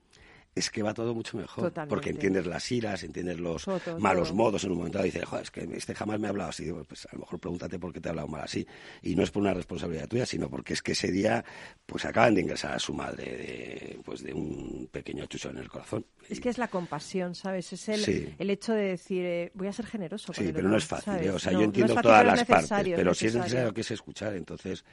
[0.55, 1.65] es que va todo mucho mejor.
[1.65, 1.89] Totalmente.
[1.89, 4.37] Porque entiendes las iras, entiendes los Todo, malos todo.
[4.37, 4.63] modos.
[4.63, 6.71] En un momento dado dices, joder, es que este jamás me ha hablado así.
[6.87, 8.65] Pues a lo mejor pregúntate por qué te ha hablado mal así.
[9.01, 11.43] Y no es por una responsabilidad tuya, sino porque es que ese día
[11.85, 15.69] pues acaban de ingresar a su madre de, pues, de un pequeño chucho en el
[15.69, 16.05] corazón.
[16.29, 17.73] Es que es la compasión, ¿sabes?
[17.73, 18.33] Es el, Sí.
[18.37, 20.27] el hecho de decir, eh, voy a ser generoso.
[20.27, 21.13] con Sí, el pero no es fácil.
[21.13, 21.29] ¿eh?
[21.31, 23.43] O sea, No, yo entiendo fácil, todas las partes, pero sí es necesario.
[23.43, 24.35] necesario que es escuchar.
[24.35, 24.85] Entonces,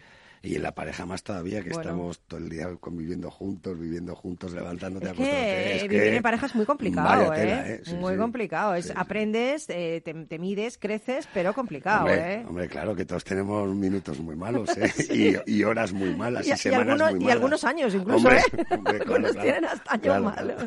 [0.42, 1.80] y en la pareja más todavía, que Bueno.
[1.82, 6.22] estamos todo el día conviviendo juntos, viviendo juntos, levantándote Es que Es vivir que- en
[6.22, 7.74] pareja es muy complicado, ¿eh?
[7.74, 7.80] ¿eh?
[7.84, 8.18] Sí, muy sí.
[8.18, 8.74] complicado.
[8.74, 12.44] Es, Sí, aprendes, eh, te, te mides, creces, pero complicado, hombre, ¿eh?
[12.48, 14.90] hombre, claro que todos tenemos minutos muy malos, ¿eh?
[15.46, 17.34] y, y horas muy malas, y, Y, y semanas algunos, muy y malas.
[17.36, 18.64] algunos años incluso, Hombre, ¿eh?
[18.76, 19.42] hombre, claro, Algunos claro.
[19.42, 20.62] tienen hasta años Claro, malos.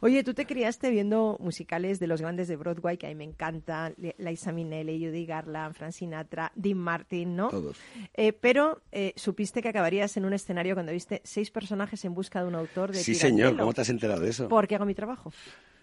[0.00, 3.24] Oye, tú te criaste viendo musicales de los grandes de Broadway, que a mí me
[3.24, 7.48] encantan, Liza Minnelli, Judy Garland, Frank Sinatra, Dean Martin, ¿no?
[7.48, 7.76] Todos.
[8.14, 12.40] Eh, pero eh, supiste que acabarías en un escenario cuando viste seis personajes en busca
[12.40, 14.48] de un autor de Sí, señor, ¿cómo te has enterado de eso?
[14.48, 15.32] Porque hago mi trabajo.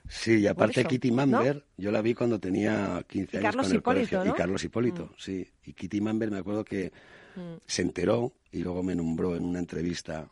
[0.09, 1.17] Sí, y aparte Kitty ¿no?
[1.17, 4.23] Mamber, yo la vi cuando tenía 15 Y años Carlos con el Hipólito, colegio.
[4.25, 4.31] ¿no?
[4.31, 5.09] Y Carlos Hipólito, Mm.
[5.17, 5.47] sí.
[5.65, 6.91] Y Kitty Mamber me acuerdo que
[7.67, 10.27] se enteró y luego me nombró en una entrevista.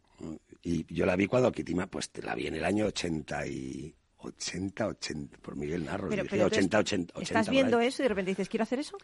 [0.63, 3.45] Y yo la vi cuando Kitty Mamber, pues te la vi en el año 80
[3.47, 3.95] y...
[4.23, 7.23] 80, 80, por Miguel Narro, Pero, pero entonces, 80, 80, 80.
[7.39, 8.97] ¿Estás viendo eso y de repente dices, quiero hacer eso?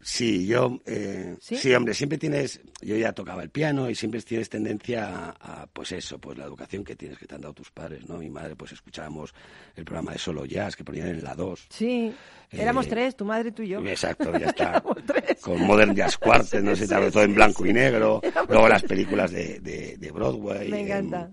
[0.00, 1.56] Sí, yo, eh, ¿Sí?
[1.56, 1.74] ¿Sí?
[1.74, 5.90] hombre, siempre tienes, yo ya tocaba el piano y siempre tienes tendencia a, a, pues
[5.90, 8.18] eso, pues la educación que tienes, que te han dado tus padres, ¿no?
[8.18, 9.34] Mi madre, pues escuchábamos
[9.74, 11.66] el programa de Solo Jazz que ponían en la 2.
[11.70, 12.14] Sí.
[12.52, 13.80] Éramos Eh, tres, tu madre, tú y yo.
[13.84, 14.68] Exacto, ya está.
[14.70, 15.40] Éramos tres.
[15.40, 17.70] Con Modern Jazz Quartet, no sé, Sí, sí, todo en sí, blanco sí.
[17.70, 18.20] y negro.
[18.22, 20.68] Éramos Luego las películas de, de, de Broadway.
[20.70, 21.30] Me em, encanta.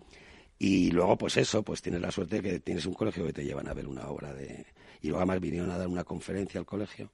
[0.57, 3.43] Y luego, pues eso, pues tienes la suerte de que tienes un colegio que te
[3.43, 4.65] llevan a ver una obra de...
[5.01, 7.11] Y luego además vinieron a dar una conferencia al colegio.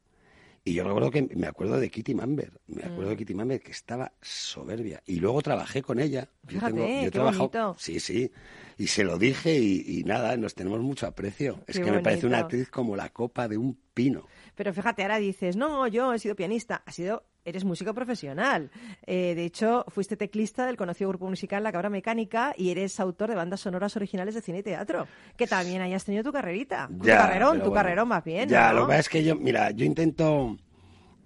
[0.63, 3.09] Y yo recuerdo que me acuerdo de Kitty Mamber, me acuerdo Mm.
[3.09, 5.01] de Kitty Mamber que estaba soberbia.
[5.07, 6.29] Y luego trabajé con ella.
[6.43, 7.75] Yo Fíjate, tengo- yo he qué trabajado- bonito.
[7.79, 8.31] Sí, sí.
[8.77, 11.63] Y se lo dije y, y nada, nos tenemos mucho aprecio.
[11.65, 14.27] Es que me parece una actriz como la copa de un pino.
[14.53, 16.83] Pero fíjate, ahora dices, no, yo he sido pianista.
[16.85, 18.71] Has sido, eres músico profesional.
[19.05, 23.29] Eh, de hecho, fuiste teclista del conocido grupo musical La Cabra Mecánica y eres autor
[23.29, 25.07] de bandas sonoras originales de cine y teatro.
[25.35, 26.87] Que también hayas tenido tu carrerita.
[26.87, 27.73] tu carrerón, tu bueno.
[27.73, 28.49] carrerón más bien.
[28.49, 28.81] Ya, ¿no?
[28.81, 30.57] lo que pasa es que yo, mira, yo intento,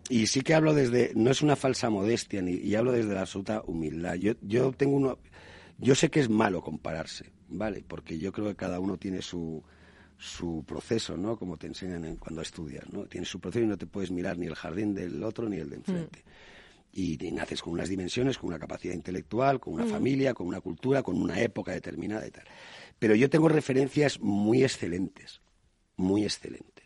[0.09, 3.21] y sí que hablo desde, no es una falsa modestia, ni, y hablo desde la
[3.21, 4.15] absoluta humildad.
[4.15, 5.17] Yo, yo tengo uno,
[5.77, 7.83] yo sé que es malo compararse, ¿vale?
[7.87, 9.63] Porque yo creo que cada uno tiene su,
[10.17, 11.37] su proceso, ¿no?
[11.37, 13.05] Como te enseñan en- cuando estudias, ¿no?
[13.05, 15.69] Tienes su proceso y no te puedes mirar ni el jardín del otro ni el
[15.69, 16.23] de enfrente.
[16.93, 20.61] Y, y naces con unas dimensiones, con una capacidad intelectual, con una familia, con una
[20.61, 22.45] cultura, con una época determinada y tal.
[22.97, 25.41] Pero yo tengo referencias muy excelentes,
[25.97, 26.85] muy excelentes.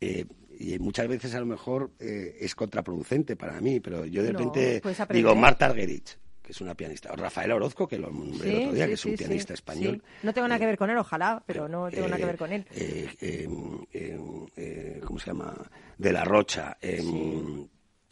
[0.00, 0.26] Eh,
[0.58, 4.38] y muchas veces a lo mejor eh, es contraproducente para mí, pero yo de No,
[4.40, 8.54] repente digo Marta Argerich, que es una pianista, o Rafael Orozco, que lo nombré el
[8.54, 10.02] Sí, otro día, sí, que es un sí, pianista español.
[10.22, 12.38] No tengo nada que ver con él, ojalá, pero no tengo nada que Eh, ver
[12.38, 12.66] con él.
[12.70, 13.48] eh, eh,
[13.92, 14.18] eh,
[14.56, 15.54] eh, ¿Cómo se llama?
[15.96, 16.76] De la Rocha.
[16.80, 17.02] eh,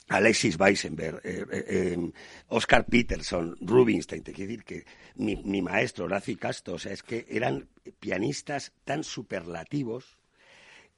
[0.08, 2.12] Alexis Weissenberg, eh, eh, eh,
[2.48, 4.84] Oscar Peterson, Rubinstein, te quiero decir que
[5.16, 7.68] mi, mi maestro, Horacio Casto, o sea, es que eran
[7.98, 10.18] pianistas tan superlativos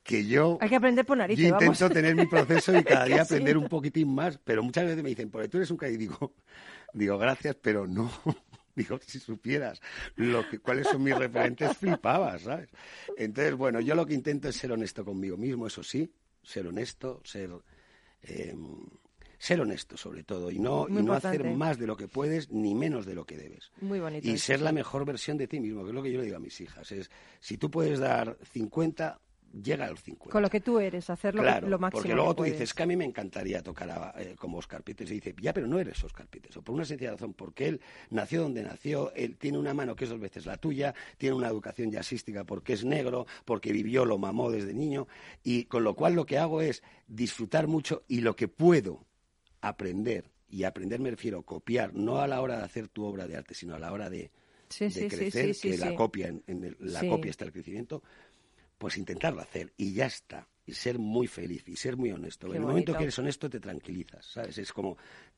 [0.02, 1.78] que yo, Hay que aprender por narices, yo vamos.
[1.78, 5.10] intento tener mi proceso y cada día aprender un poquitín más, pero muchas veces me
[5.10, 6.34] dicen, porque tú eres un y digo,
[6.94, 8.10] digo, gracias, pero no.
[8.76, 9.80] Digo, si supieras
[10.16, 12.70] lo que, cuáles son mis referentes, flipabas, ¿sabes?
[13.16, 17.20] Entonces, bueno, yo lo que intento es ser honesto conmigo mismo, eso sí, ser honesto,
[17.22, 17.50] ser,
[18.22, 18.52] eh,
[19.38, 22.74] ser honesto sobre todo, y no, y no hacer más de lo que puedes ni
[22.74, 23.70] menos de lo que debes.
[23.80, 24.26] Muy bonito.
[24.26, 26.24] Y eso, ser la mejor versión de ti mismo, que es lo que yo le
[26.24, 26.90] digo a mis hijas.
[26.90, 29.20] Es, si tú puedes dar 50,
[29.62, 30.32] llega a los 50.
[30.32, 32.36] Con lo que tú eres, hacer lo, que- Claro, lo máximo porque luego que tú
[32.38, 32.52] puedes.
[32.54, 35.52] dices que a mí me encantaría tocar a- eh, como Oscar Peters y dice, ya,
[35.52, 37.80] pero no eres Oscar Peters, o por una sencilla razón, porque él
[38.10, 41.48] nació donde nació, él tiene una mano que es dos veces la tuya, tiene una
[41.48, 45.06] educación jazzística porque es negro, porque vivió, lo mamó desde niño,
[45.42, 49.04] y con lo cual lo que hago es disfrutar mucho y lo que puedo
[49.60, 53.26] aprender, y aprender me refiero a copiar, no a la hora de hacer tu obra
[53.26, 54.30] de arte, sino a la hora de,
[54.68, 57.44] Sí, de sí, sí, crecer, sí, que la copia, en, en el- la copia está
[57.44, 58.02] el crecimiento,
[58.78, 60.48] pues intentarlo hacer y ya está.
[60.66, 62.48] Y ser muy feliz y ser muy honesto.
[62.48, 64.56] Qué en el momento que eres honesto te tranquilizas, ¿sabes?
[64.56, 64.96] Es como,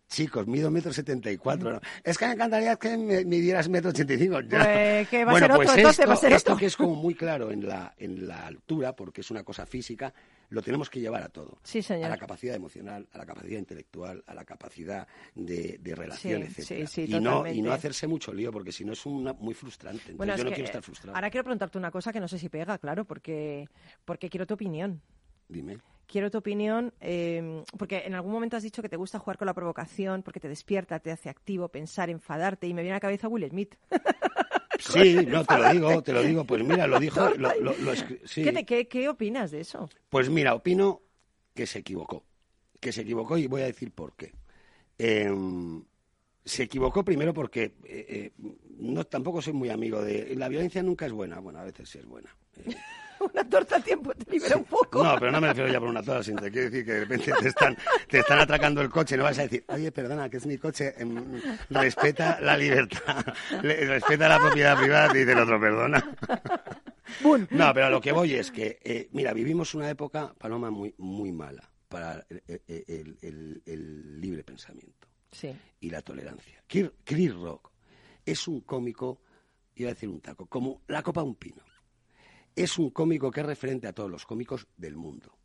[0.09, 1.81] chicos, mido metro setenta y cuatro.
[2.05, 4.39] Es que me encantaría que me midieras metro ochenta y cinco.
[4.49, 6.67] Pues que va a bueno, ser pues otro, entonces esto, va a ser esto que
[6.67, 10.15] es como muy claro en la, en la altura, porque es una cosa física,
[10.49, 11.59] lo tenemos que llevar a todo.
[11.63, 12.07] Sí, señor.
[12.07, 16.49] A la capacidad emocional, a la capacidad intelectual, a la capacidad de, de relación, Sí,
[16.61, 16.87] etcétera.
[16.87, 19.55] sí, sí, y, no, y no hacerse mucho lío, porque si no es una, muy
[19.55, 19.99] frustrante.
[20.11, 21.17] Entonces, Bueno, yo no que, quiero estar frustrado.
[21.17, 23.69] Ahora quiero preguntarte una cosa que no sé si pega, claro, porque,
[24.05, 25.03] porque quiero tu opinión.
[25.49, 25.79] Dime.
[26.07, 29.47] Quiero tu opinión, eh, porque en algún momento has dicho que te gusta jugar con
[29.47, 33.01] la provocación, porque te despierta, te hace activo, pensar, enfadarte, y me viene a la
[33.01, 33.75] cabeza Will Smith.
[34.79, 36.45] Sí, no, te lo digo, te lo digo.
[36.45, 37.29] Pues mira, lo dijo...
[37.37, 38.43] Lo, lo- lo escri- sí.
[38.43, 39.89] ¿Qué, te- qué- qué opinas de eso?
[40.09, 41.03] Pues mira, opino
[41.55, 42.25] que se equivocó.
[42.81, 44.33] Que se equivocó y voy a decir por qué.
[44.99, 45.83] Em,
[46.45, 48.33] se equivocó primero porque eh, eh,
[48.79, 50.35] no tampoco soy muy amigo de...
[50.37, 51.39] La violencia nunca es buena.
[51.41, 52.35] Bueno, a veces sí es buena.
[53.21, 55.03] Eh, Una torta a tiempo te libera un poco.
[55.03, 57.01] no, pero no me refiero ya por una toda, sino te quiero decir que de
[57.01, 57.77] repente te están,
[58.09, 60.95] te están atracando el coche, no vas a decir, oye, perdona, que es mi coche,
[60.99, 61.41] em,
[61.71, 63.25] respeta la libertad,
[63.63, 66.17] respeta la propiedad privada, te dice el otro, perdona.
[67.51, 70.95] No, pero a lo que voy es que, eh, mira, vivimos una época, Paloma, muy,
[70.99, 75.55] muy mala para el, el- el- el- libre pensamiento Sí.
[75.81, 76.63] y la tolerancia.
[76.67, 77.71] Chris Rock
[78.25, 79.23] es un cómico,
[79.77, 81.63] iba a decir un taco, como la copa de un pino.
[82.57, 85.37] Es un cómico que es referente a todos los cómicos del mundo.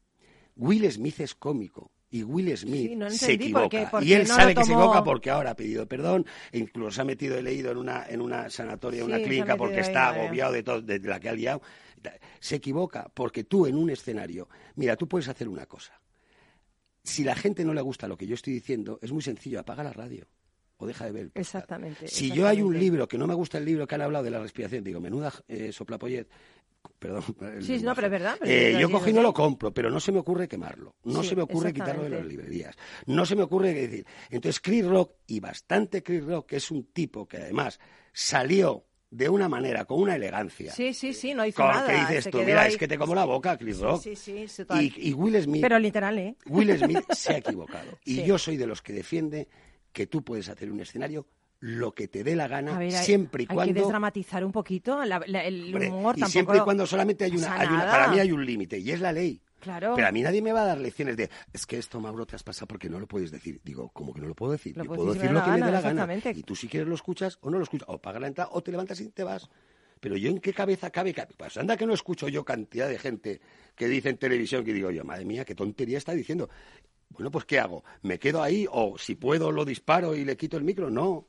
[0.56, 3.70] Will Smith es cómico y Will Smith Sí, no se por equivoca.
[4.00, 6.92] qué- y él no sabe que se equivoca porque ahora ha pedido perdón e incluso
[6.92, 9.82] se ha metido, he leído, en una, en una sanatoria, Sí, una clínica, porque ahí,
[9.82, 11.62] está agobiado de, todo, de la que ha liado.
[12.40, 16.00] Se equivoca porque tú en un escenario, mira, tú puedes hacer una cosa.
[17.04, 19.84] Si la gente no le gusta lo que yo estoy diciendo, es muy sencillo, apaga
[19.84, 20.28] la radio
[20.78, 21.22] o deja de ver.
[21.26, 21.32] el.
[21.36, 22.08] Exactamente.
[22.08, 24.32] Si yo hay un libro que no me gusta el libro que han hablado de
[24.32, 26.28] la respiración, digo, menuda eh, soplapollet,
[27.00, 27.24] perdón.
[27.62, 29.74] Sí, no, pero es verdad, pero Eh, yo verdad, cojo y es no lo compro,
[29.74, 30.96] pero no se me ocurre quemarlo.
[31.04, 32.76] No Sí, se me ocurre quitarlo de las librerías.
[33.06, 34.06] No se me ocurre decir.
[34.30, 37.80] Entonces, Chris Rock, y bastante Chris Rock, que es un tipo que además
[38.14, 40.72] salió de una manera, con una elegancia.
[40.72, 41.86] Sí, sí, sí, no hizo con nada.
[41.86, 42.72] que dices se tú, mira, ahí.
[42.72, 44.02] es que te como la boca, Chris Rock.
[44.02, 45.62] Sí, sí, sí, y, y Will Smith.
[45.62, 46.36] Pero literal, ¿eh?
[46.46, 48.00] Will Smith se ha equivocado.
[48.06, 49.50] Y yo soy de los que defiende
[49.92, 51.28] que tú puedes hacer un escenario
[51.62, 53.74] lo que te dé la gana, ver, hay- siempre y hay cuando...
[53.74, 55.04] que desdramatizar un poquito.
[55.06, 58.08] la- la- el Hombre, humor y siempre y cuando solamente hay una, hay una- para
[58.10, 59.42] mí hay un límite y es la ley.
[59.60, 59.94] Claro.
[59.96, 62.36] Pero a mí nadie me va a dar lecciones de es que esto, Mauro, te
[62.36, 63.62] has pasado porque no lo puedes decir.
[63.64, 64.76] Digo, ¿cómo que no lo puedo decir?
[64.76, 66.08] Lo Yo puedo decir decir de lo que me dé la gana.
[66.36, 67.88] Y tú si quieres lo escuchas o no lo escuchas.
[67.88, 69.48] O pagas la entrada o te levantas y te vas.
[70.00, 73.40] Pero yo en qué cabeza cabe pues anda que no escucho yo cantidad de gente
[73.76, 76.50] que dice en televisión que digo yo, madre mía, qué tontería está diciendo.
[77.10, 77.84] Bueno, pues ¿qué hago?
[78.02, 80.90] ¿Me quedo ahí o si puedo lo disparo y le quito el micro?
[80.90, 81.28] No.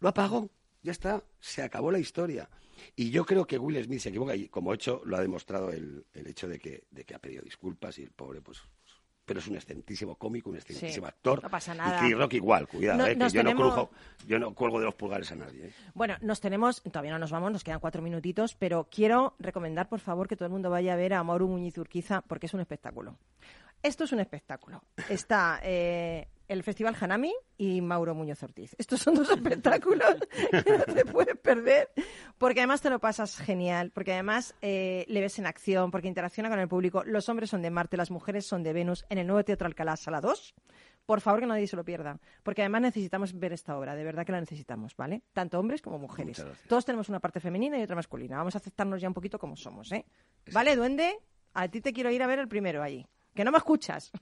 [0.00, 0.50] Lo apago.
[0.82, 1.22] Ya está.
[1.40, 2.48] Se acabó la historia.
[2.96, 6.04] Y yo creo que Will Smith se equivoca y como hecho lo ha demostrado el,
[6.12, 8.60] el hecho de que, de que ha pedido disculpas y el pobre pues
[9.26, 11.42] pero es un excelentísimo cómico, un excelentísimo Sí, actor.
[11.42, 11.96] no pasa nada.
[11.96, 13.90] Y Chris Rock igual, cuidado, No- eh, que yo, no crujo-
[14.26, 15.68] yo no cuelgo de los pulgares a nadie.
[15.68, 15.72] eh.
[15.94, 20.00] Bueno, nos tenemos, todavía no nos vamos, nos quedan cuatro minutitos, pero quiero recomendar, por
[20.00, 22.60] favor, que todo el mundo vaya a ver a Mauro Muñiz Urquiza, porque es un
[22.60, 23.16] espectáculo.
[23.82, 24.84] Esto es un espectáculo.
[25.08, 28.74] Está eh, el Festival Hanami y Mauro Muñoz Ortiz.
[28.78, 30.16] Estos son dos espectáculos
[30.50, 31.90] que no te puedes perder,
[32.38, 36.48] porque además te lo pasas genial, porque además eh, le ves en acción, porque interacciona
[36.48, 37.04] con el público.
[37.04, 39.96] Los hombres son de Marte, las mujeres son de Venus, en el nuevo Teatro Alcalá,
[39.96, 40.54] Sala 2.
[41.06, 44.24] Por favor, que nadie se lo pierda, porque además necesitamos ver esta obra, de verdad
[44.24, 45.22] que la necesitamos, ¿vale?
[45.34, 46.42] Tanto hombres como mujeres.
[46.66, 48.38] Todos tenemos una parte femenina y otra masculina.
[48.38, 50.06] Vamos a aceptarnos ya un poquito como somos, ¿eh?
[50.50, 51.18] ¿Vale, duende?
[51.52, 53.06] A ti te quiero ir a ver el primero allí.
[53.34, 54.12] Que no me escuchas.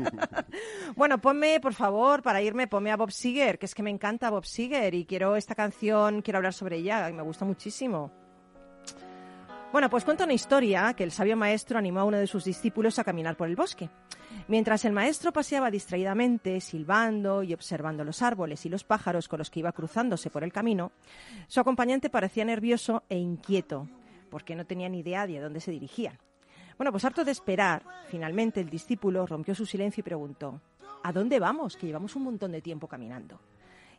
[0.96, 4.30] bueno, ponme, por favor, para irme, ponme a Bob Seger, que es que me encanta
[4.30, 8.10] Bob Seger y quiero esta canción, quiero hablar sobre ella, y me gusta muchísimo.
[9.72, 12.98] Bueno, pues cuenta una historia que el sabio maestro animó a uno de sus discípulos
[12.98, 13.88] a caminar por el bosque.
[14.48, 19.48] Mientras el maestro paseaba distraídamente, silbando y observando los árboles y los pájaros con los
[19.48, 20.90] que iba cruzándose por el camino,
[21.46, 23.88] su acompañante parecía nervioso e inquieto,
[24.28, 26.18] porque no tenía ni idea de a dónde se dirigían.
[26.80, 30.62] Bueno, pues harto de esperar, finalmente el discípulo rompió su silencio y preguntó,
[31.02, 31.76] ¿A dónde vamos?
[31.76, 33.38] Que llevamos un montón de tiempo caminando.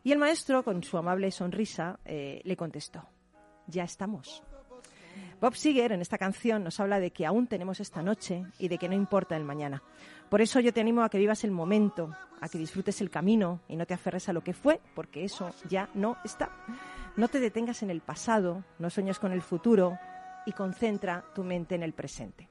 [0.02, 3.06] Y el maestro, con su amable sonrisa, eh, le contestó,
[3.68, 4.42] Ya estamos.
[5.40, 8.78] Bob Seger en esta canción nos habla de que aún tenemos esta noche y de
[8.78, 9.80] que no importa el mañana.
[10.28, 12.10] Por eso yo te animo a que vivas el momento,
[12.40, 15.54] a que disfrutes el camino y no te aferres a lo que fue, porque eso
[15.68, 16.50] ya no está.
[17.16, 19.96] No te detengas en el pasado, no sueñes con el futuro
[20.46, 22.48] y concentra tu mente en el presente.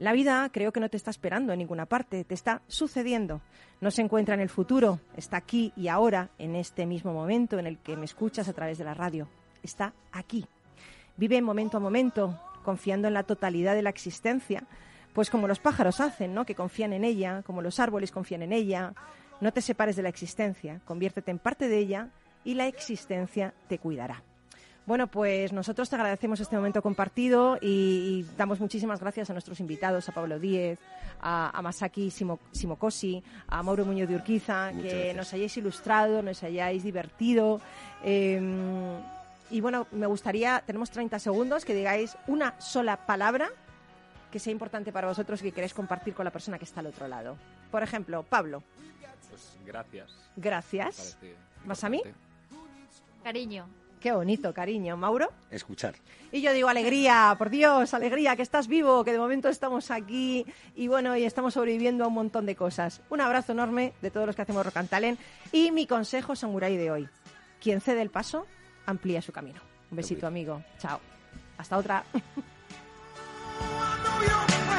[0.00, 3.42] La vida creo que no te está esperando en ninguna parte, te está sucediendo.
[3.82, 7.66] No se encuentra en el futuro, está aquí y ahora, en este mismo momento en
[7.66, 9.28] el que me escuchas a través de la radio.
[9.62, 10.46] Está aquí.
[11.18, 14.64] Vive momento a momento, confiando en la totalidad de la existencia,
[15.12, 16.46] pues como los pájaros hacen, ¿no?
[16.46, 18.94] Que confían en ella, como los árboles confían en ella.
[19.42, 22.08] No te separes de la existencia, conviértete en parte de ella
[22.42, 24.22] y la existencia te cuidará.
[24.90, 29.60] Bueno, pues nosotros te agradecemos este momento compartido y, y damos muchísimas gracias a nuestros
[29.60, 30.80] invitados, a Pablo Díez,
[31.20, 35.16] a, a Masaki Simo- Simokosi, a Mauro Muñoz de Urquiza, Muchas que gracias.
[35.16, 37.60] nos hayáis ilustrado, nos hayáis divertido.
[38.02, 38.40] eh,
[39.52, 43.48] y bueno, me gustaría, tenemos 30 segundos, que digáis una sola palabra
[44.32, 46.86] que sea importante para vosotros y que queréis compartir con la persona que está al
[46.86, 47.36] otro lado.
[47.70, 48.64] Por ejemplo, Pablo,
[49.28, 50.10] Pues gracias.
[50.34, 51.16] gracias.
[51.64, 52.02] ¿Más a mí?
[53.22, 53.68] Cariño.
[54.00, 54.96] Qué bonito, cariño.
[54.96, 55.30] Mauro.
[55.50, 55.94] Escuchar.
[56.32, 60.46] Y yo digo, alegría, por Dios, alegría, que estás vivo, que de momento estamos aquí
[60.76, 63.02] y bueno, y estamos sobreviviendo a un montón de cosas.
[63.10, 65.20] Un abrazo enorme de todos los que hacemos Rock and Talent
[65.52, 67.08] y mi consejo samurái de hoy.
[67.60, 68.46] Quien cede el paso,
[68.86, 69.60] amplía su camino.
[69.90, 70.62] Un besito, amigo.
[70.78, 71.00] Chao.
[71.58, 72.04] Hasta otra.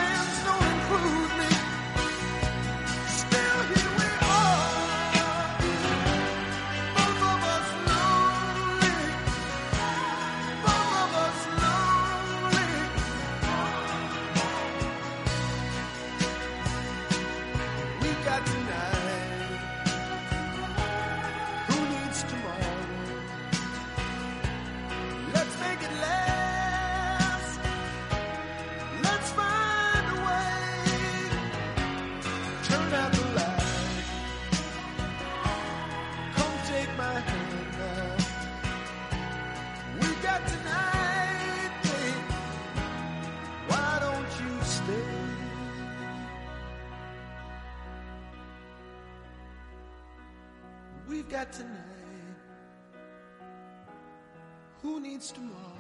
[55.22, 55.78] Needs tomorrow?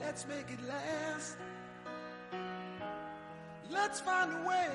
[0.00, 1.36] Let's make it last.
[3.70, 4.70] Let's find a way.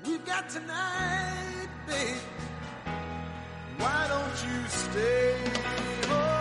[0.06, 2.18] We've got tonight, babe.
[3.80, 5.36] Why don't you stay?
[6.04, 6.33] Oh,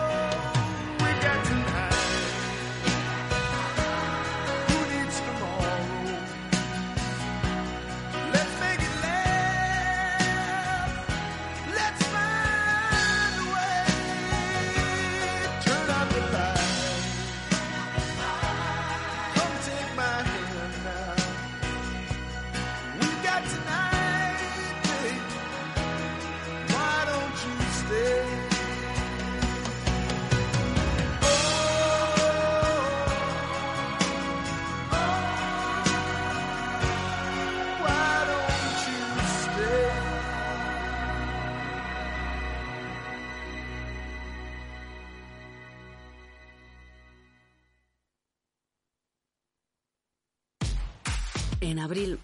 [51.73, 52.19] En abril,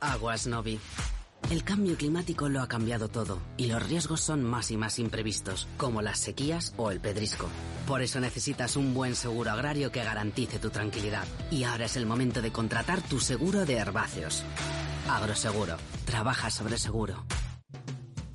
[0.00, 0.78] aguas Novi.
[1.50, 5.66] El cambio climático lo ha cambiado todo y los riesgos son más y más imprevistos,
[5.78, 7.48] como las sequías o el pedrisco.
[7.86, 11.24] Por eso necesitas un buen seguro agrario que garantice tu tranquilidad.
[11.50, 14.44] Y ahora es el momento de contratar tu seguro de herbáceos.
[15.08, 15.78] Agroseguro.
[16.04, 17.24] Trabaja sobre seguro.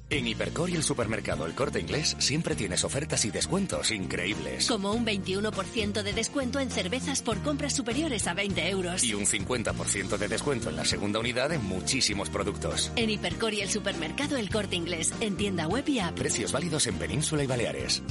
[0.09, 4.65] En Hipercor y el supermercado El Corte Inglés siempre tienes ofertas y descuentos increíbles.
[4.67, 9.03] Como un 21% de descuento en cervezas por compras superiores a 20 euros.
[9.03, 12.91] Y un 50% de descuento en la segunda unidad en muchísimos productos.
[12.95, 16.15] En Hipercor y el supermercado El Corte Inglés, en tienda web y app.
[16.15, 18.01] Precios válidos en Península y Baleares.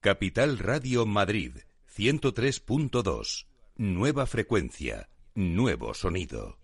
[0.00, 1.58] Capital Radio Madrid
[1.96, 3.46] 103.2.
[3.76, 6.63] Nueva frecuencia, nuevo sonido.